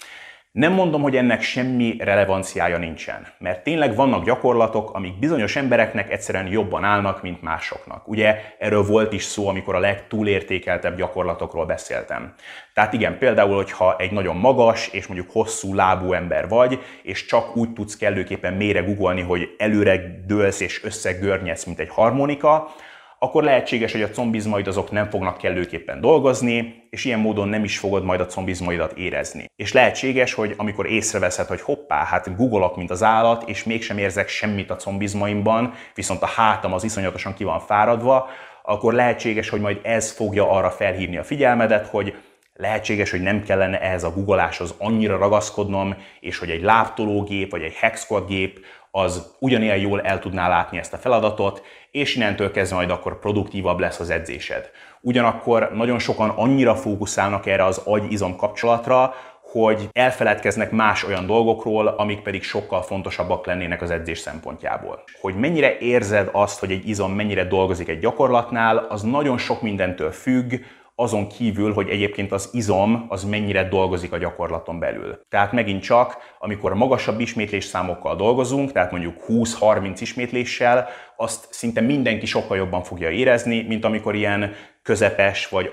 [0.56, 6.46] Nem mondom, hogy ennek semmi relevanciája nincsen, mert tényleg vannak gyakorlatok, amik bizonyos embereknek egyszerűen
[6.46, 8.08] jobban állnak, mint másoknak.
[8.08, 12.34] Ugye erről volt is szó, amikor a legtúlértékeltebb gyakorlatokról beszéltem.
[12.74, 17.56] Tehát igen, például, hogyha egy nagyon magas és mondjuk hosszú lábú ember vagy, és csak
[17.56, 22.74] úgy tudsz kellőképpen mélyre googolni, hogy előre dőlsz és összegörnyedsz, mint egy harmonika,
[23.18, 27.79] akkor lehetséges, hogy a combizmaid azok nem fognak kellőképpen dolgozni, és ilyen módon nem is
[27.79, 29.44] fogod majd a combizmaidat érezni.
[29.57, 34.29] És lehetséges, hogy amikor észreveszed, hogy hoppá, hát googolok, mint az állat, és mégsem érzek
[34.29, 38.29] semmit a combizmaimban, viszont a hátam az iszonyatosan ki van fáradva,
[38.62, 42.14] akkor lehetséges, hogy majd ez fogja arra felhívni a figyelmedet, hogy
[42.55, 47.74] lehetséges, hogy nem kellene ehhez a googoláshoz annyira ragaszkodnom, és hogy egy láptológép vagy egy
[47.74, 48.64] hexcode gép
[48.96, 53.78] az ugyanilyen jól el tudná látni ezt a feladatot, és innentől kezdve majd akkor produktívabb
[53.78, 54.70] lesz az edzésed.
[55.00, 62.20] Ugyanakkor nagyon sokan annyira fókuszálnak erre az agy-izom kapcsolatra, hogy elfeledkeznek más olyan dolgokról, amik
[62.20, 65.04] pedig sokkal fontosabbak lennének az edzés szempontjából.
[65.20, 70.11] Hogy mennyire érzed azt, hogy egy izom mennyire dolgozik egy gyakorlatnál, az nagyon sok mindentől
[70.11, 70.54] függ,
[70.98, 75.20] azon kívül, hogy egyébként az izom az mennyire dolgozik a gyakorlaton belül.
[75.28, 82.26] Tehát megint csak, amikor magasabb ismétlés számokkal dolgozunk, tehát mondjuk 20-30 ismétléssel, azt szinte mindenki
[82.26, 85.70] sokkal jobban fogja érezni, mint amikor ilyen közepes vagy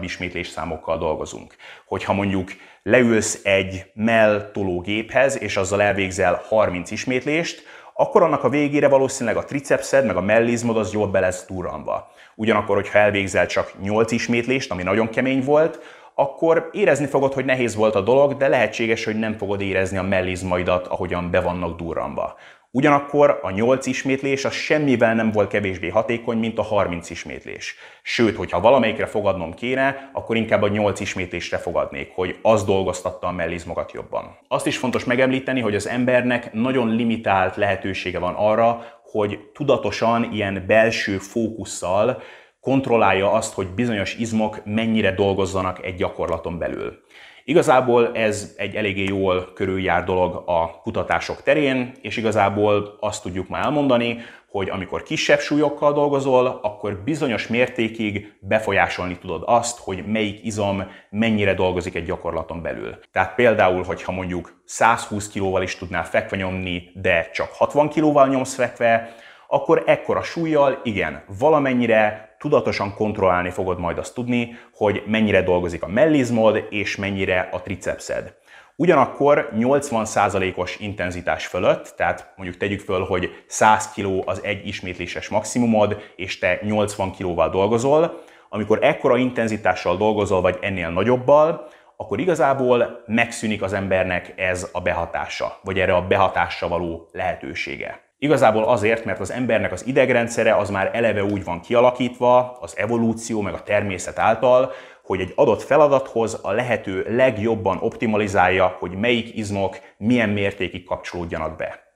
[0.00, 1.54] ismétlés számokkal dolgozunk.
[1.86, 2.50] Hogyha mondjuk
[2.82, 7.62] leülsz egy melltológéphez, és azzal elvégzel 30 ismétlést,
[7.94, 12.10] akkor annak a végére valószínűleg a tricepszed, meg a mellizmod az jól be lesz durranva.
[12.34, 15.80] Ugyanakkor, hogyha elvégzel csak 8 ismétlést, ami nagyon kemény volt,
[16.14, 20.02] akkor érezni fogod, hogy nehéz volt a dolog, de lehetséges, hogy nem fogod érezni a
[20.02, 22.36] mellizmaidat, ahogyan be vannak durranva.
[22.74, 27.74] Ugyanakkor a 8 ismétlés az semmivel nem volt kevésbé hatékony, mint a 30 ismétlés.
[28.02, 33.32] Sőt, hogyha valamelyikre fogadnom kéne, akkor inkább a 8 ismétlésre fogadnék, hogy az dolgoztatta a
[33.32, 34.38] mellizmokat jobban.
[34.48, 40.64] Azt is fontos megemlíteni, hogy az embernek nagyon limitált lehetősége van arra, hogy tudatosan ilyen
[40.66, 42.22] belső fókusszal
[42.60, 47.01] kontrollálja azt, hogy bizonyos izmok mennyire dolgozzanak egy gyakorlaton belül.
[47.44, 53.64] Igazából ez egy eléggé jól körüljár dolog a kutatások terén, és igazából azt tudjuk már
[53.64, 54.18] elmondani,
[54.52, 61.54] hogy amikor kisebb súlyokkal dolgozol, akkor bizonyos mértékig befolyásolni tudod azt, hogy melyik izom mennyire
[61.54, 62.98] dolgozik egy gyakorlaton belül.
[63.12, 68.54] Tehát például, hogyha mondjuk 120 kilóval is tudnál fekve nyomni, de csak 60 kilóval nyomsz
[68.54, 69.14] fekve,
[69.48, 75.88] akkor ekkora súlyjal, igen, valamennyire tudatosan kontrollálni fogod majd azt tudni, hogy mennyire dolgozik a
[75.88, 78.34] mellizmod és mennyire a tricepszed.
[78.76, 85.96] Ugyanakkor 80%-os intenzitás fölött, tehát mondjuk tegyük föl, hogy 100 kg az egy ismétléses maximumod,
[86.16, 93.62] és te 80 kg-val dolgozol, amikor ekkora intenzitással dolgozol, vagy ennél nagyobbal, akkor igazából megszűnik
[93.62, 98.11] az embernek ez a behatása, vagy erre a behatásra való lehetősége.
[98.22, 103.40] Igazából azért, mert az embernek az idegrendszere az már eleve úgy van kialakítva, az evolúció
[103.40, 109.78] meg a természet által, hogy egy adott feladathoz a lehető legjobban optimalizálja, hogy melyik izmok
[109.96, 111.91] milyen mértékig kapcsolódjanak be.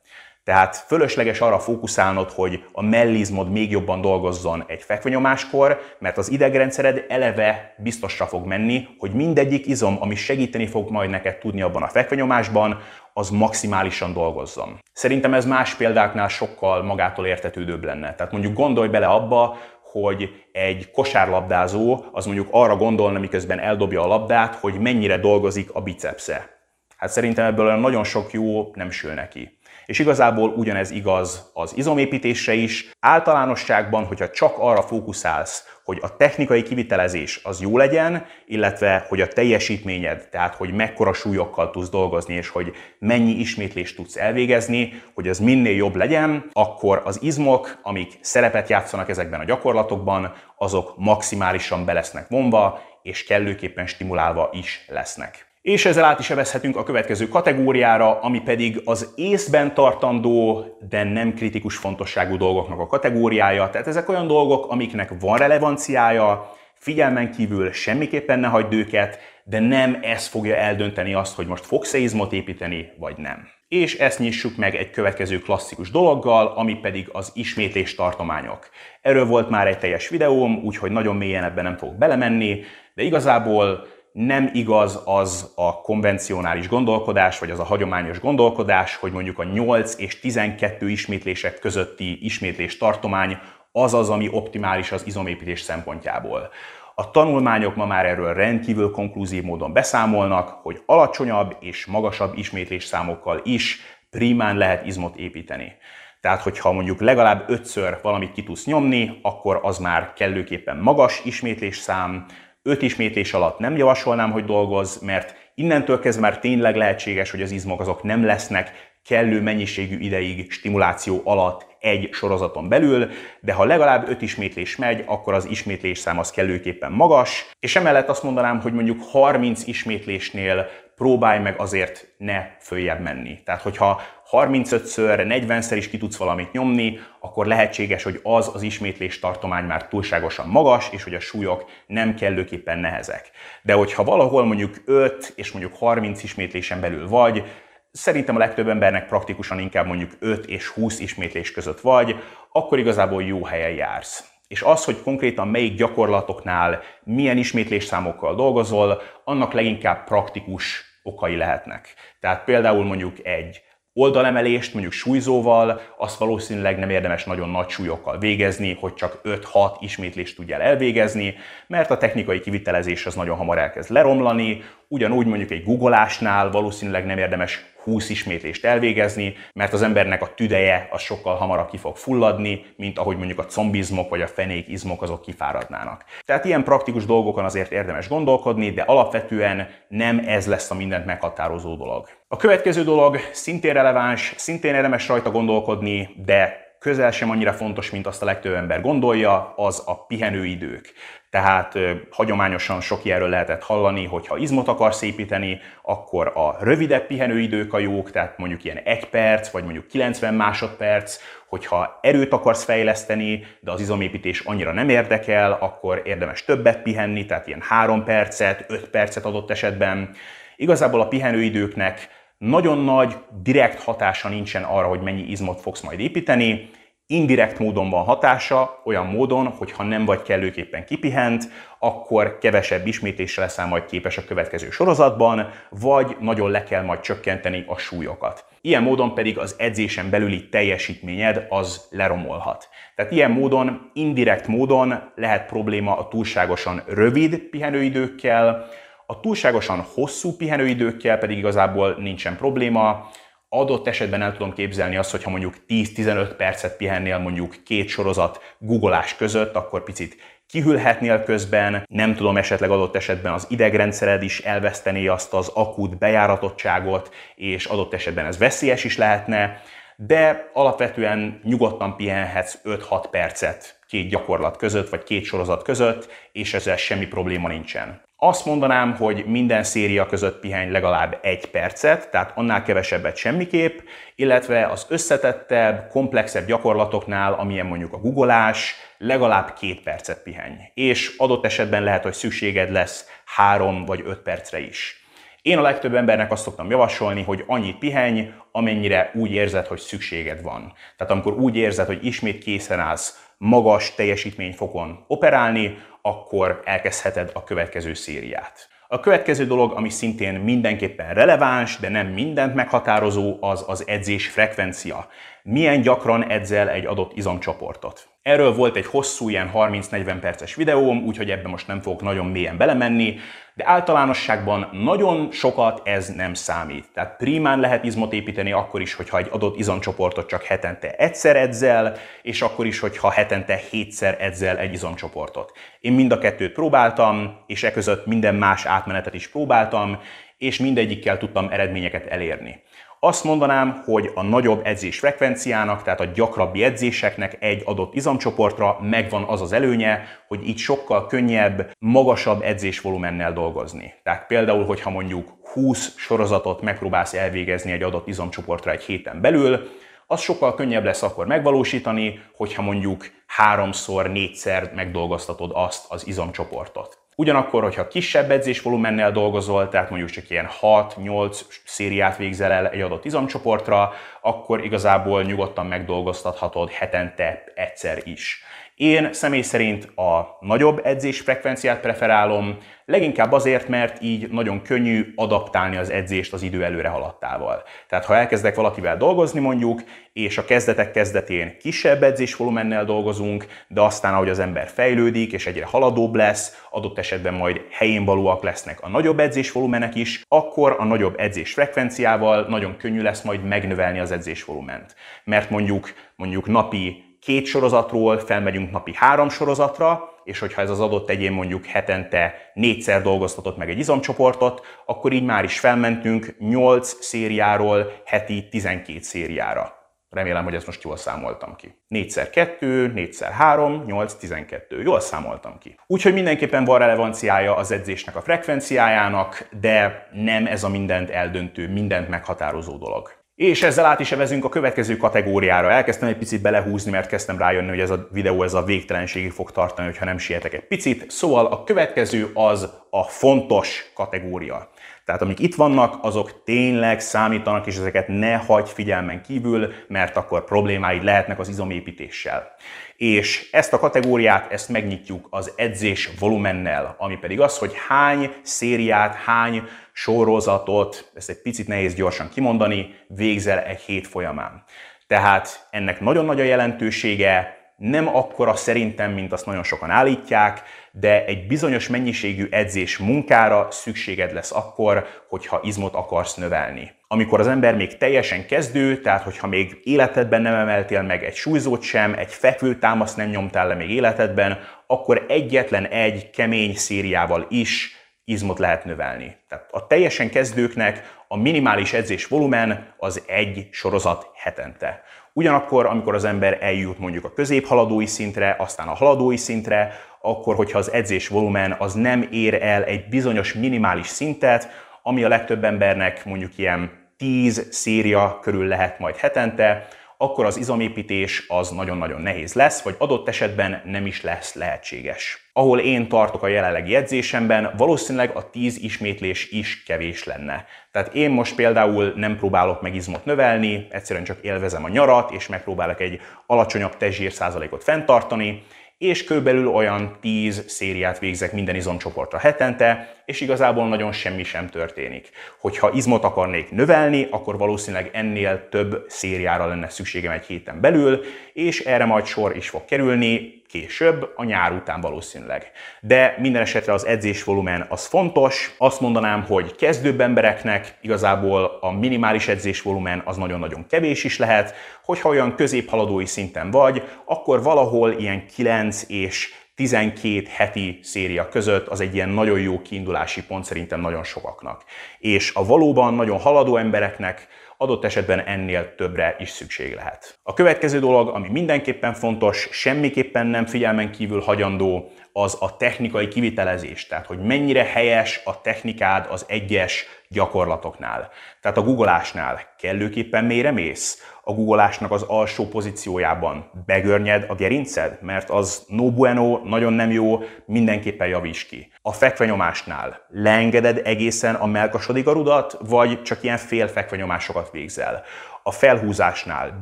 [0.46, 7.04] Tehát fölösleges arra fókuszálnod, hogy a mellizmod még jobban dolgozzon egy fekvenyomáskor, mert az idegrendszered
[7.08, 11.88] eleve biztosra fog menni, hogy mindegyik izom, ami segíteni fog majd neked tudni abban a
[11.88, 12.80] fekvenyomásban,
[13.12, 14.78] az maximálisan dolgozzon.
[14.92, 18.14] Szerintem ez más példáknál sokkal magától értetődőbb lenne.
[18.14, 24.06] Tehát mondjuk gondolj bele abba, hogy egy kosárlabdázó az mondjuk arra gondolna, miközben eldobja a
[24.06, 26.48] labdát, hogy mennyire dolgozik a bicepsze.
[26.96, 29.55] Hát szerintem ebből nagyon sok jó nem sül neki.
[29.86, 32.90] És igazából ugyanez igaz az izomépítésre is.
[33.00, 39.28] Általánosságban, hogyha csak arra fókuszálsz, hogy a technikai kivitelezés az jó legyen, illetve hogy a
[39.28, 45.38] teljesítményed, tehát hogy mekkora súlyokkal tudsz dolgozni, és hogy mennyi ismétlést tudsz elvégezni, hogy ez
[45.38, 51.92] minél jobb legyen, akkor az izmok, amik szerepet játszanak ezekben a gyakorlatokban, azok maximálisan be
[51.92, 55.45] lesznek vonva, és kellőképpen stimulálva is lesznek.
[55.66, 61.34] És ezzel át is evezhetünk a következő kategóriára, ami pedig az észben tartandó, de nem
[61.34, 63.70] kritikus fontosságú dolgoknak a kategóriája.
[63.70, 69.98] Tehát ezek olyan dolgok, amiknek van relevanciája, figyelmen kívül semmiképpen ne hagyd őket, de nem
[70.02, 73.48] ez fogja eldönteni azt, hogy most fogsz-e izmot építeni, vagy nem.
[73.68, 78.68] És ezt nyissuk meg egy következő klasszikus dologgal, ami pedig az ismétlés tartományok.
[79.02, 82.60] Erről volt már egy teljes videóm, úgyhogy nagyon mélyen ebben nem fogok belemenni,
[82.94, 89.38] de igazából nem igaz az a konvencionális gondolkodás, vagy az a hagyományos gondolkodás, hogy mondjuk
[89.38, 93.38] a 8 és 12 ismétlések közötti ismétlés tartomány
[93.72, 96.50] az az, ami optimális az izomépítés szempontjából.
[96.94, 103.40] A tanulmányok ma már erről rendkívül konklúzív módon beszámolnak, hogy alacsonyabb és magasabb ismétlés számokkal
[103.44, 105.72] is primán lehet izmot építeni.
[106.20, 111.76] Tehát, hogyha mondjuk legalább ötször valamit ki tudsz nyomni, akkor az már kellőképpen magas ismétlés
[111.76, 112.26] szám.
[112.66, 117.50] Öt ismétlés alatt nem javasolnám, hogy dolgoz, mert innentől kezdve már tényleg lehetséges, hogy az
[117.50, 123.08] izmok azok nem lesznek kellő mennyiségű ideig stimuláció alatt egy sorozaton belül,
[123.40, 128.08] de ha legalább 5 ismétlés megy, akkor az ismétlés szám az kellőképpen magas, és emellett
[128.08, 133.42] azt mondanám, hogy mondjuk 30 ismétlésnél próbálj meg azért ne följebb menni.
[133.42, 139.18] Tehát, hogyha 35-ször, 40-szer is ki tudsz valamit nyomni, akkor lehetséges, hogy az az ismétlés
[139.18, 143.30] tartomány már túlságosan magas, és hogy a súlyok nem kellőképpen nehezek.
[143.62, 147.44] De hogyha valahol mondjuk 5 és mondjuk 30 ismétlésen belül vagy,
[147.92, 152.16] szerintem a legtöbb embernek praktikusan inkább mondjuk 5 és 20 ismétlés között vagy,
[152.52, 154.35] akkor igazából jó helyen jársz.
[154.48, 161.94] És az, hogy konkrétan melyik gyakorlatoknál milyen ismétlésszámokkal dolgozol, annak leginkább praktikus okai lehetnek.
[162.20, 163.60] Tehát például mondjuk egy
[163.92, 170.36] oldalemelést, mondjuk súlyzóval, azt valószínűleg nem érdemes nagyon nagy súlyokkal végezni, hogy csak 5-6 ismétlést
[170.36, 171.34] tudjál elvégezni,
[171.66, 177.18] mert a technikai kivitelezés az nagyon hamar elkezd leromlani, ugyanúgy mondjuk egy googolásnál valószínűleg nem
[177.18, 182.64] érdemes 20 ismétlést elvégezni, mert az embernek a tüdeje az sokkal hamarabb ki fog fulladni,
[182.76, 186.04] mint ahogy mondjuk a combizmok vagy a fenékizmok azok kifáradnának.
[186.24, 191.76] Tehát ilyen praktikus dolgokon azért érdemes gondolkodni, de alapvetően nem ez lesz a mindent meghatározó
[191.76, 192.08] dolog.
[192.28, 198.06] A következő dolog szintén releváns, szintén érdemes rajta gondolkodni, de közel sem annyira fontos, mint
[198.06, 200.92] azt a legtöbb ember gondolja, az a pihenőidők.
[201.36, 201.78] Tehát
[202.10, 207.78] hagyományosan sok ilyenről lehetett hallani, hogy ha izmot akarsz építeni, akkor a rövidebb pihenőidők a
[207.78, 211.18] jók, tehát mondjuk ilyen 1 perc, vagy mondjuk 90 másodperc,
[211.48, 217.46] hogyha erőt akarsz fejleszteni, de az izomépítés annyira nem érdekel, akkor érdemes többet pihenni, tehát
[217.46, 220.10] ilyen 3 percet, 5 percet adott esetben.
[220.56, 226.70] Igazából a pihenőidőknek nagyon nagy, direkt hatása nincsen arra, hogy mennyi izmot fogsz majd építeni,
[227.06, 233.42] indirekt módon van hatása, olyan módon, hogy ha nem vagy kellőképpen kipihent, akkor kevesebb ismétlésre
[233.42, 238.44] leszel majd képes a következő sorozatban, vagy nagyon le kell majd csökkenteni a súlyokat.
[238.60, 242.68] Ilyen módon pedig az edzésen belüli teljesítményed az leromolhat.
[242.94, 248.66] Tehát ilyen módon, indirekt módon lehet probléma a túlságosan rövid pihenőidőkkel,
[249.06, 253.10] a túlságosan hosszú pihenőidőkkel pedig igazából nincsen probléma,
[253.58, 259.16] adott esetben el tudom képzelni azt, hogyha mondjuk 10-15 percet pihennél mondjuk két sorozat googolás
[259.16, 260.16] között, akkor picit
[260.48, 267.14] kihűlhetnél közben, nem tudom, esetleg adott esetben az idegrendszered is elvesztené azt az akut bejáratottságot,
[267.34, 269.62] és adott esetben ez veszélyes is lehetne,
[269.96, 276.76] de alapvetően nyugodtan pihenhetsz 5-6 percet két gyakorlat között, vagy két sorozat között, és ezzel
[276.76, 278.05] semmi probléma nincsen.
[278.18, 283.78] Azt mondanám, hogy minden széria között pihenj legalább egy percet, tehát annál kevesebbet semmiképp,
[284.14, 290.56] illetve az összetettebb, komplexebb gyakorlatoknál, amilyen mondjuk a googolás, legalább két percet pihenj.
[290.74, 295.06] És adott esetben lehet, hogy szükséged lesz három vagy öt percre is.
[295.42, 300.42] Én a legtöbb embernek azt szoktam javasolni, hogy annyit pihenj, amennyire úgy érzed, hogy szükséged
[300.42, 300.72] van.
[300.96, 307.94] Tehát amikor úgy érzed, hogy ismét készen állsz magas teljesítményfokon operálni, akkor elkezdheted a következő
[307.94, 308.68] szériát.
[308.88, 315.08] A következő dolog, ami szintén mindenképpen releváns, de nem mindent meghatározó, az az edzés frekvencia.
[315.42, 318.08] Milyen gyakran edzel egy adott izomcsoportot.
[318.22, 322.56] Erről volt egy hosszú, ilyen 30-40 perces videóm, úgyhogy ebbe most nem fogok nagyon mélyen
[322.56, 323.16] belemenni,
[323.56, 326.88] de általánosságban nagyon sokat ez nem számít.
[326.94, 331.96] Tehát primán lehet izmot építeni akkor is, hogyha egy adott izomcsoportot csak hetente egyszer edzel,
[332.22, 335.52] és akkor is, hogyha hetente hétszer edzel egy izomcsoportot.
[335.80, 340.00] Én mind a kettőt próbáltam, és e között minden más átmenetet is próbáltam,
[340.38, 342.62] és mindegyikkel tudtam eredményeket elérni.
[343.06, 349.22] Azt mondanám, hogy a nagyobb edzés frekvenciának, tehát a gyakrabbi edzéseknek egy adott izomcsoportra megvan
[349.22, 353.94] az az előnye, hogy így sokkal könnyebb, magasabb edzésvolumennel dolgozni.
[354.02, 359.68] Tehát például, hogyha mondjuk 20 sorozatot megpróbálsz elvégezni egy adott izomcsoportra egy héten belül,
[360.06, 367.05] az sokkal könnyebb lesz akkor megvalósítani, hogyha mondjuk háromszor, négyszer megdolgoztatod azt az izomcsoportot.
[367.18, 373.04] Ugyanakkor, hogyha kisebb edzésvolumennel dolgozol, tehát mondjuk csak ilyen 6-8 szériát végzel el egy adott
[373.04, 378.44] izomcsoportra, akkor igazából nyugodtan megdolgoztathatod hetente egyszer is.
[378.76, 385.90] Én személy szerint a nagyobb edzésfrekvenciát preferálom, leginkább azért, mert így nagyon könnyű adaptálni az
[385.90, 387.62] edzést az idő előre haladtával.
[387.88, 394.14] Tehát ha elkezdek valakivel dolgozni mondjuk, és a kezdetek kezdetén kisebb edzésvolumennel dolgozunk, de aztán
[394.14, 398.88] ahogy az ember fejlődik, és egyre haladóbb lesz, adott esetben majd helyén valóak lesznek a
[398.88, 404.94] nagyobb edzésvolumenek is, akkor a nagyobb edzésfrekvenciával nagyon könnyű lesz majd megnövelni az edzésvolument.
[405.24, 411.10] Mert mondjuk, mondjuk napi két sorozatról felmegyünk napi három sorozatra, és hogyha ez az adott
[411.10, 417.92] egyén mondjuk hetente négyszer dolgoztatott meg egy izomcsoportot, akkor így már is felmentünk 8 szériáról
[418.04, 419.72] heti 12 szériára.
[420.10, 421.82] Remélem, hogy ezt most jól számoltam ki.
[421.90, 424.82] 4x2, 4x3, 8, 12.
[424.82, 425.78] Jól számoltam ki.
[425.86, 432.08] Úgyhogy mindenképpen van relevanciája az edzésnek a frekvenciájának, de nem ez a mindent eldöntő, mindent
[432.08, 433.15] meghatározó dolog.
[433.36, 435.70] És ezzel át is evezünk a következő kategóriára.
[435.70, 439.50] Elkezdtem egy picit belehúzni, mert kezdtem rájönni, hogy ez a videó ez a végtelenségig fog
[439.50, 441.10] tartani, ha nem sietek egy picit.
[441.10, 444.68] Szóval a következő az a fontos kategória.
[445.06, 450.44] Tehát amik itt vannak, azok tényleg számítanak, és ezeket ne hagy figyelmen kívül, mert akkor
[450.44, 452.54] problémáid lehetnek az izomépítéssel.
[452.96, 459.14] És ezt a kategóriát, ezt megnyitjuk az edzés volumennel, ami pedig az, hogy hány szériát,
[459.14, 464.64] hány sorozatot, ezt egy picit nehéz gyorsan kimondani, végzel egy hét folyamán.
[465.06, 471.24] Tehát ennek nagyon nagy a jelentősége, nem akkora szerintem, mint azt nagyon sokan állítják, de
[471.24, 476.94] egy bizonyos mennyiségű edzés munkára szükséged lesz akkor, hogyha izmot akarsz növelni.
[477.08, 481.82] Amikor az ember még teljesen kezdő, tehát hogyha még életedben nem emeltél meg egy súlyzót
[481.82, 488.58] sem, egy fekvőtámaszt nem nyomtál le még életedben, akkor egyetlen egy kemény szériával is izmot
[488.58, 489.36] lehet növelni.
[489.48, 495.02] Tehát a teljesen kezdőknek a minimális edzés volumen az egy sorozat hetente.
[495.38, 500.78] Ugyanakkor, amikor az ember eljut mondjuk a középhaladói szintre, aztán a haladói szintre, akkor, hogyha
[500.78, 504.68] az edzés volumen az nem ér el egy bizonyos minimális szintet,
[505.02, 509.88] ami a legtöbb embernek mondjuk ilyen 10 széria körül lehet majd hetente,
[510.18, 515.50] akkor az izomépítés az nagyon-nagyon nehéz lesz, vagy adott esetben nem is lesz lehetséges.
[515.52, 520.66] Ahol én tartok a jelenlegi edzésemben, valószínűleg a 10 ismétlés is kevés lenne.
[520.92, 525.46] Tehát én most például nem próbálok meg izmot növelni, egyszerűen csak élvezem a nyarat, és
[525.46, 528.62] megpróbálok egy alacsonyabb testzsír százalékot fenntartani,
[528.98, 535.30] és körülbelül olyan 10 szériát végzek minden izomcsoportra hetente, és igazából nagyon semmi sem történik.
[535.58, 541.20] Hogyha izmot akarnék növelni, akkor valószínűleg ennél több szériára lenne szükségem egy héten belül,
[541.52, 545.70] és erre majd sor is fog kerülni, később, a nyár után valószínűleg.
[546.00, 548.74] De minden esetre az edzésvolumen az fontos.
[548.78, 554.74] Azt mondanám, hogy kezdőbb embereknek igazából a minimális edzésvolumen az nagyon-nagyon kevés is lehet.
[555.04, 562.00] Hogyha olyan középhaladói szinten vagy, akkor valahol ilyen 9 és 12 heti széria között az
[562.00, 564.84] egy ilyen nagyon jó kiindulási pont szerintem nagyon sokaknak.
[565.18, 570.38] És a valóban nagyon haladó embereknek adott esetben ennél többre is szükség lehet.
[570.42, 577.06] A következő dolog, ami mindenképpen fontos, semmiképpen nem figyelmen kívül hagyandó, az a technikai kivitelezés,
[577.06, 581.30] tehát hogy mennyire helyes a technikád az egyes gyakorlatoknál.
[581.60, 588.50] Tehát a googolásnál kellőképpen mélyre mész, a googolásnak az alsó pozíciójában begörnyed a gerinced, mert
[588.50, 591.92] az no bueno, nagyon nem jó, mindenképpen javíts ki.
[592.02, 598.22] A fekvenyomásnál leengeded egészen a melkasodig a rudat, vagy csak ilyen fél fekvenyomásokat végzel.
[598.62, 599.80] A felhúzásnál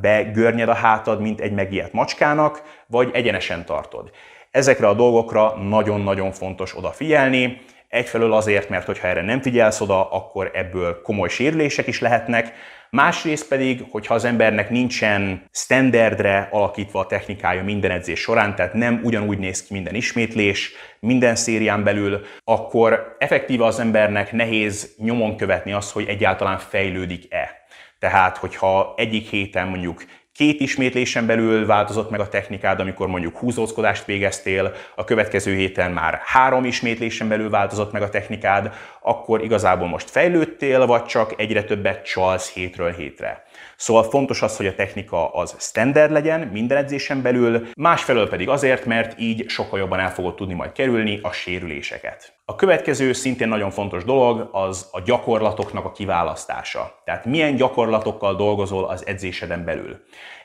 [0.00, 4.10] begörnyed a hátad, mint egy megijedt macskának, vagy egyenesen tartod.
[4.50, 10.50] Ezekre a dolgokra nagyon-nagyon fontos odafigyelni, Egyfelől azért, mert hogyha erre nem figyelsz oda, akkor
[10.54, 12.52] ebből komoly sérülések is lehetnek,
[12.94, 19.00] Másrészt pedig, hogyha az embernek nincsen standardre alakítva a technikája minden edzés során, tehát nem
[19.02, 25.72] ugyanúgy néz ki minden ismétlés, minden szérián belül, akkor effektíve az embernek nehéz nyomon követni
[25.72, 27.66] azt, hogy egyáltalán fejlődik-e.
[27.98, 30.04] Tehát, hogyha egyik héten mondjuk
[30.34, 36.20] két ismétlésen belül változott meg a technikád, amikor mondjuk húzózkodást végeztél, a következő héten már
[36.24, 42.04] három ismétlésen belül változott meg a technikád, akkor igazából most fejlődtél, vagy csak egyre többet
[42.04, 43.44] csalsz hétről hétre.
[43.76, 48.84] Szóval fontos az, hogy a technika az standard legyen minden edzésen belül, másfelől pedig azért,
[48.84, 52.32] mert így sokkal jobban el fogod tudni majd kerülni a sérüléseket.
[52.44, 57.02] A következő szintén nagyon fontos dolog az a gyakorlatoknak a kiválasztása.
[57.04, 60.00] Tehát milyen gyakorlatokkal dolgozol az edzéseden belül.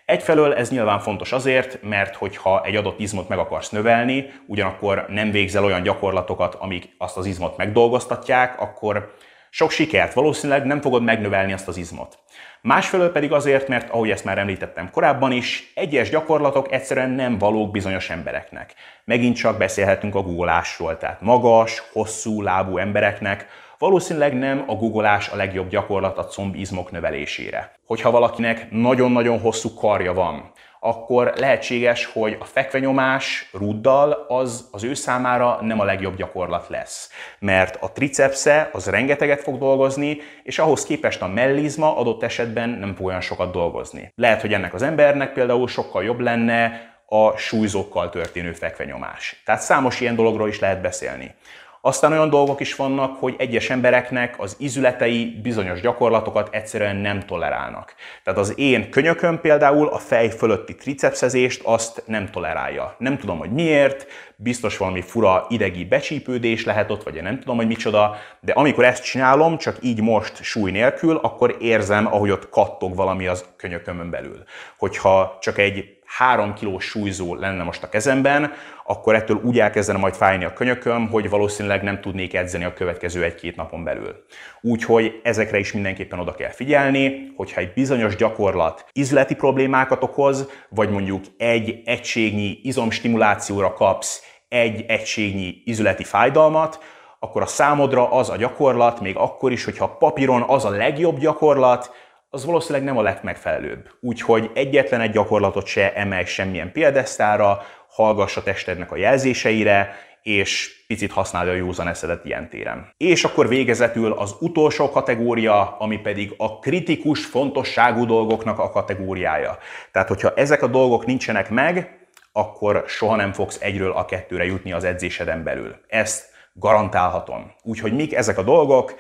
[0.06, 5.32] Egyfelől ez nyilván fontos azért, mert hogyha egy adott izmot meg akarsz növelni, ugyanakkor nem
[5.32, 9.14] végzel olyan gyakorlatokat, amik azt az izmot megdolgoztatják, akkor
[9.52, 12.20] Sok sikert, valószínűleg nem fogod megnövelni azt az izmot.
[12.62, 17.72] Másfelől pedig azért, mert ahogy ezt már említettem korábban is, egyes gyakorlatok egyszerűen nem valók
[17.72, 18.74] bizonyos embereknek.
[19.04, 23.48] Megint csak beszélhetünk a googolásról, tehát magas, hosszú lábú embereknek,
[23.78, 27.72] valószínűleg nem a googolás a legjobb gyakorlat a combizmok növelésére.
[27.86, 34.94] Hogyha valakinek nagyon-nagyon hosszú karja van, akkor lehetséges, hogy a fekvenyomás ruddal az az ő
[34.94, 37.12] számára nem a legjobb gyakorlat lesz.
[37.40, 42.96] Mert a tricepsze az rengeteget fog dolgozni, és ahhoz képest a mellizma adott esetben nem
[42.96, 44.12] fog olyan sokat dolgozni.
[44.16, 49.42] Lehet, hogy ennek az embernek például sokkal jobb lenne a súlyzókkal történő fekvenyomás.
[49.46, 51.36] Tehát számos ilyen dologról is lehet beszélni.
[51.82, 57.94] Aztán olyan dolgok is vannak, hogy egyes embereknek az izületei bizonyos gyakorlatokat egyszerűen nem tolerálnak.
[58.24, 62.96] Tehát az én könyököm például a fej fölötti tricepszezést azt nem tolerálja.
[62.98, 67.68] Nem tudom, hogy miért, biztos valami fura idegi becsípődés lehet ott, vagy nem tudom, hogy
[67.68, 72.96] micsoda, de amikor ezt csinálom, csak így most súly nélkül, akkor érzem, ahogy ott kattog
[72.96, 74.44] valami az könyökömön belül.
[74.78, 78.54] Hogyha csak egy három kilós súlyzó lenne most a kezemben,
[78.90, 83.24] akkor ettől úgy elkezdene majd fájni a könyököm, hogy valószínűleg nem tudnék edzeni a következő
[83.24, 84.16] egy-két napon belül.
[84.62, 90.90] Úgyhogy ezekre is mindenképpen oda kell figyelni, hogyha egy bizonyos gyakorlat izleti problémákat okoz, vagy
[90.90, 96.80] mondjuk egy egységnyi izomstimulációra kapsz egy egységnyi izületi fájdalmat,
[97.20, 101.92] akkor a számodra az a gyakorlat, még akkor is, hogyha papíron az a legjobb gyakorlat,
[102.30, 103.90] az valószínűleg nem a legmegfelelőbb.
[104.00, 111.12] Úgyhogy egyetlen egy gyakorlatot se emelj semmilyen példesztára, hallgass a testednek a jelzéseire, és picit
[111.12, 112.94] használja a józan eszedet ilyen téren.
[112.98, 119.58] És akkor végezetül az utolsó kategória, ami pedig a kritikus fontosságú dolgoknak a kategóriája.
[119.92, 124.72] Tehát, hogyha ezek a dolgok nincsenek meg, akkor soha nem fogsz egyről a kettőre jutni
[124.72, 125.76] az edzéseden belül.
[125.88, 127.52] Ezt garantálhatom.
[127.64, 128.96] Úgyhogy mik ezek a dolgok?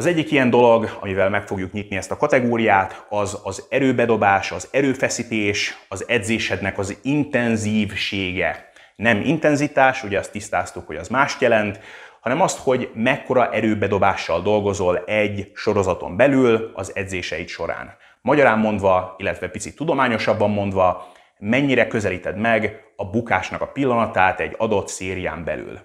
[0.00, 4.68] Az egyik ilyen dolog, amivel meg fogjuk nyitni ezt a kategóriát, az az erőbedobás, az
[4.70, 8.70] erőfeszítés, az edzésednek az intenzívsége.
[8.96, 11.80] Nem intenzitás, ugye azt tisztáztuk, hogy az mást jelent,
[12.20, 17.96] hanem azt, hogy mekkora erőbedobással dolgozol egy sorozaton belül az edzéseid során.
[18.22, 24.88] Magyarán mondva, illetve picit tudományosabban mondva, mennyire közelíted meg a bukásnak a pillanatát egy adott
[24.88, 25.78] szérián belül.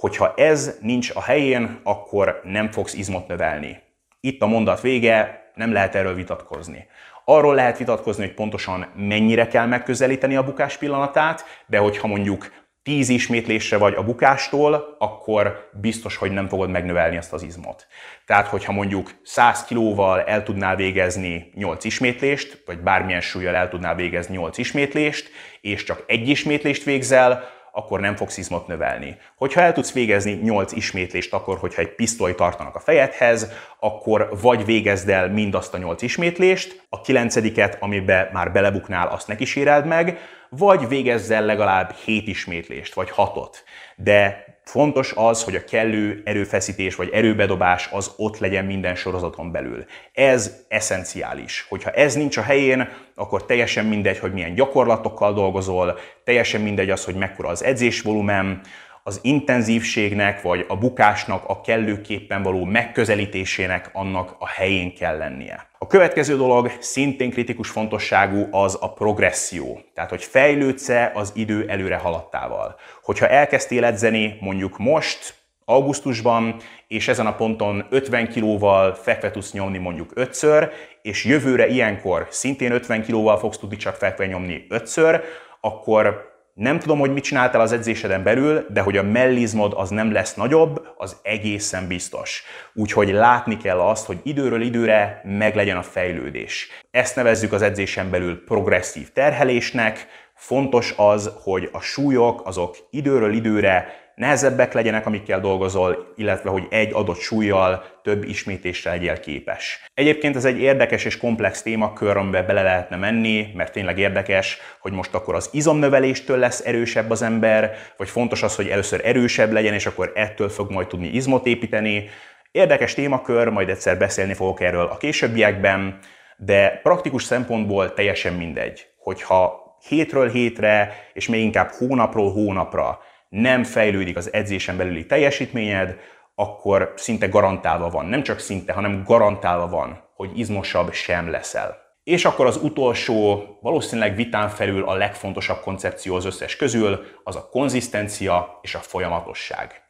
[0.00, 3.82] Hogyha ez nincs a helyén, akkor nem fogsz izmot növelni.
[4.20, 6.86] Itt a mondat vége, nem lehet erről vitatkozni.
[7.24, 13.08] Arról lehet vitatkozni, hogy pontosan mennyire kell megközelíteni a bukás pillanatát, de hogyha mondjuk 10
[13.08, 17.86] ismétlésre vagy a bukástól, akkor biztos, hogy nem fogod megnövelni ezt az izmot.
[18.26, 23.94] Tehát, hogyha mondjuk 100 kilóval el tudnál végezni 8 ismétlést, vagy bármilyen súlyjal el tudnál
[23.94, 25.30] végezni 8 ismétlést,
[25.60, 29.16] és csak egy ismétlést végzel, akkor nem fogsz izmot növelni.
[29.36, 34.64] Hogyha el tudsz végezni 8 ismétlést akkor, hogyha egy pisztoly tartanak a fejedhez, akkor vagy
[34.64, 40.18] végezd el mindazt a 8 ismétlést, a kilencediket, amiben már belebuknál, azt ne kíséreld meg,
[40.50, 43.54] vagy végezz el legalább 7 ismétlést, vagy 6-ot.
[43.96, 49.84] De Fontos az, hogy a kellő erőfeszítés vagy erőbedobás az ott legyen minden sorozaton belül.
[50.12, 51.66] Ez eszenciális.
[51.68, 57.04] Hogyha ez nincs a helyén, akkor teljesen mindegy, hogy milyen gyakorlatokkal dolgozol, teljesen mindegy az,
[57.04, 58.60] hogy mekkora az edzésvolumen,
[59.02, 65.68] az intenzívségnek vagy a bukásnak a kellőképpen való megközelítésének annak a helyén kell lennie.
[65.78, 71.96] A következő dolog szintén kritikus fontosságú az a progresszió, tehát hogy fejlődsz-e az idő előre
[71.96, 72.76] haladtával.
[73.02, 75.34] Hogyha elkezdtél edzeni mondjuk most,
[75.64, 76.56] augusztusban,
[76.88, 80.70] és ezen a ponton 50 kilóval fekve tudsz nyomni mondjuk 5-ször,
[81.02, 85.20] és jövőre ilyenkor szintén 50 kilóval fogsz tudni csak fekve nyomni 5-ször,
[85.60, 86.29] akkor
[86.60, 90.34] nem tudom, hogy mit csináltál az edzéseden belül, de hogy a mellizmod az nem lesz
[90.34, 92.44] nagyobb, az egészen biztos.
[92.74, 96.68] Úgyhogy látni kell azt, hogy időről időre meglegyen a fejlődés.
[96.90, 100.06] Ezt nevezzük az edzésen belül progresszív terhelésnek.
[100.34, 106.90] Fontos az, hogy a súlyok azok időről időre nehezebbek legyenek, amikkel dolgozol, illetve hogy egy
[106.92, 109.84] adott súlyjal több ismétésre legyél képes.
[109.94, 114.92] Egyébként ez egy érdekes és komplex témakör, amiben bele lehetne menni, mert tényleg érdekes, hogy
[114.92, 119.74] most akkor az izomnöveléstől lesz erősebb az ember, vagy fontos az, hogy először erősebb legyen,
[119.74, 122.08] és akkor ettől fog majd tudni izmot építeni.
[122.50, 125.98] Érdekes témakör, majd egyszer beszélni fogok erről a későbbiekben,
[126.36, 132.98] de praktikus szempontból teljesen mindegy, hogyha hétről hétre, és még inkább hónapról hónapra
[133.30, 135.96] nem fejlődik az edzésen belüli teljesítményed,
[136.34, 141.76] akkor szinte garantálva van, nem csak szinte, hanem garantálva van, hogy izmosabb sem leszel.
[142.04, 147.48] És akkor az utolsó, valószínűleg vitán felül a legfontosabb koncepció az összes közül, az a
[147.50, 149.82] konzisztencia és a folyamatosság.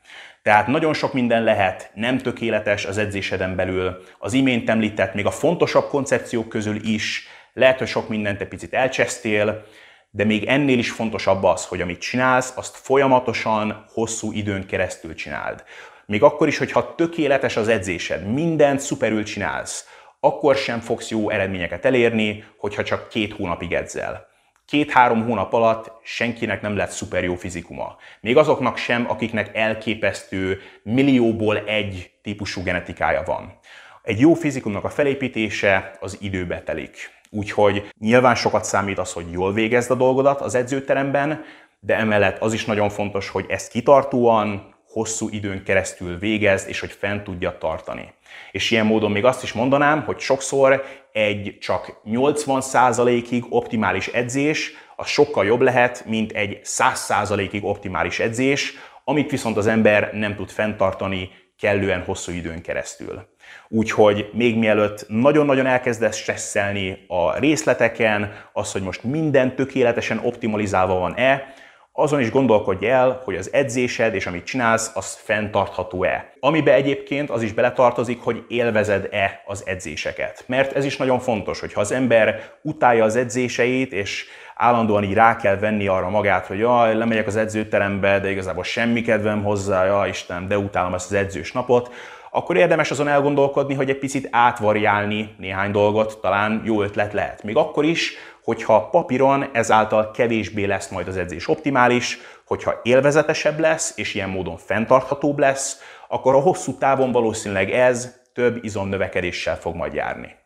[0.43, 4.03] Tehát nagyon sok minden lehet nem tökéletes az edzéseden belül.
[4.19, 8.75] Az imént említett, még a fontosabb koncepciók közül is lehet, hogy sok mindent egy picit
[8.75, 9.65] elcsesztél,
[10.11, 15.65] de még ennél is fontosabb az, hogy amit csinálsz, azt folyamatosan, hosszú időn keresztül csináld.
[16.07, 19.89] Még akkor is, hogyha tökéletes az edzésed, mindent szuperül csinálsz,
[20.21, 24.29] akkor sem fogsz jó eredményeket elérni, hogyha csak két hónapig edzel.
[24.67, 27.97] Két-három hónap alatt senkinek nem lett szuper jó fizikuma.
[28.21, 33.59] Még azoknak sem, akiknek elképesztő millióból egy típusú genetikája van.
[34.03, 37.20] Egy jó fizikumnak a felépítése az időbe telik.
[37.31, 41.45] Úgyhogy nyilván sokat számít az, hogy jól végezd a dolgodat az edzőteremben,
[41.81, 46.93] de emellett az is nagyon fontos, hogy ezt kitartóan, hosszú időn keresztül végezd, és hogy
[46.93, 48.13] fent tudja tartani.
[48.53, 55.07] És ilyen módon még azt is mondanám, hogy sokszor egy csak 80%-ig optimális edzés, az
[55.07, 58.75] sokkal jobb lehet, mint egy 100%-ig optimális edzés,
[59.11, 63.27] amit viszont az ember nem tud fenntartani kellően hosszú időn keresztül.
[63.69, 71.55] Úgyhogy még mielőtt nagyon-nagyon elkezdesz stresszelni a részleteken, az, hogy most minden tökéletesen optimalizálva van-e,
[71.93, 76.33] azon is gondolkodj el, hogy az edzésed és amit csinálsz, az fenntartható-e.
[76.41, 80.45] Amibe egyébként az is beletartozik, hogy élvezed-e az edzéseket.
[80.47, 84.27] Mert ez is nagyon fontos, hogy ha az ember utálja az edzéseit, és
[84.61, 89.03] állandóan így rá kell venni arra magát, hogy jaj, lemegyek az edzőterembe, de igazából semmi
[89.03, 91.93] kedvem hozzá, ja Isten, de utálom ezt az edzős napot,
[92.31, 97.43] akkor érdemes azon elgondolkodni, hogy egy picit átvariálni néhány dolgot, talán jó ötlet lehet.
[97.43, 103.93] Még akkor is, hogyha papíron ezáltal kevésbé lesz majd az edzés optimális, hogyha élvezetesebb lesz,
[103.97, 109.95] és ilyen módon fenntarthatóbb lesz, akkor a hosszú távon valószínűleg ez több izomnövekedéssel fog majd
[109.95, 110.40] járni.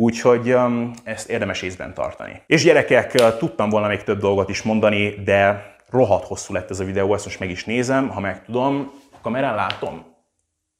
[0.00, 2.42] Úgyhogy um, ezt érdemes észben tartani.
[2.46, 6.80] És gyerekek, uh, tudtam volna még több dolgot is mondani, de rohadt hosszú lett ez
[6.80, 10.04] a videó, ezt most meg is nézem, ha meg tudom, a kamerán látom.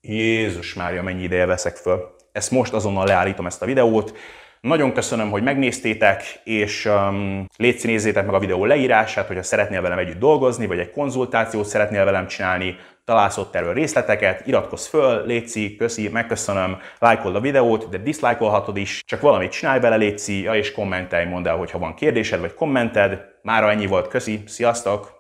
[0.01, 2.15] Jézus Mária, mennyi ideje veszek föl.
[2.33, 4.17] Ezt most azonnal leállítom ezt a videót.
[4.61, 10.19] Nagyon köszönöm, hogy megnéztétek, és um, légy meg a videó leírását, hogyha szeretnél velem együtt
[10.19, 12.77] dolgozni, vagy egy konzultációt szeretnél velem csinálni,
[13.09, 19.03] találsz ott erről részleteket, iratkozz föl, létszi, köszi, megköszönöm, lájkold a videót, de diszlájkolhatod is,
[19.07, 23.21] csak valamit csinálj vele, létszi, ja, és kommentelj, mondd el, hogyha van kérdésed vagy kommented.
[23.43, 25.18] Mára ennyi volt, köszi, sziasztok!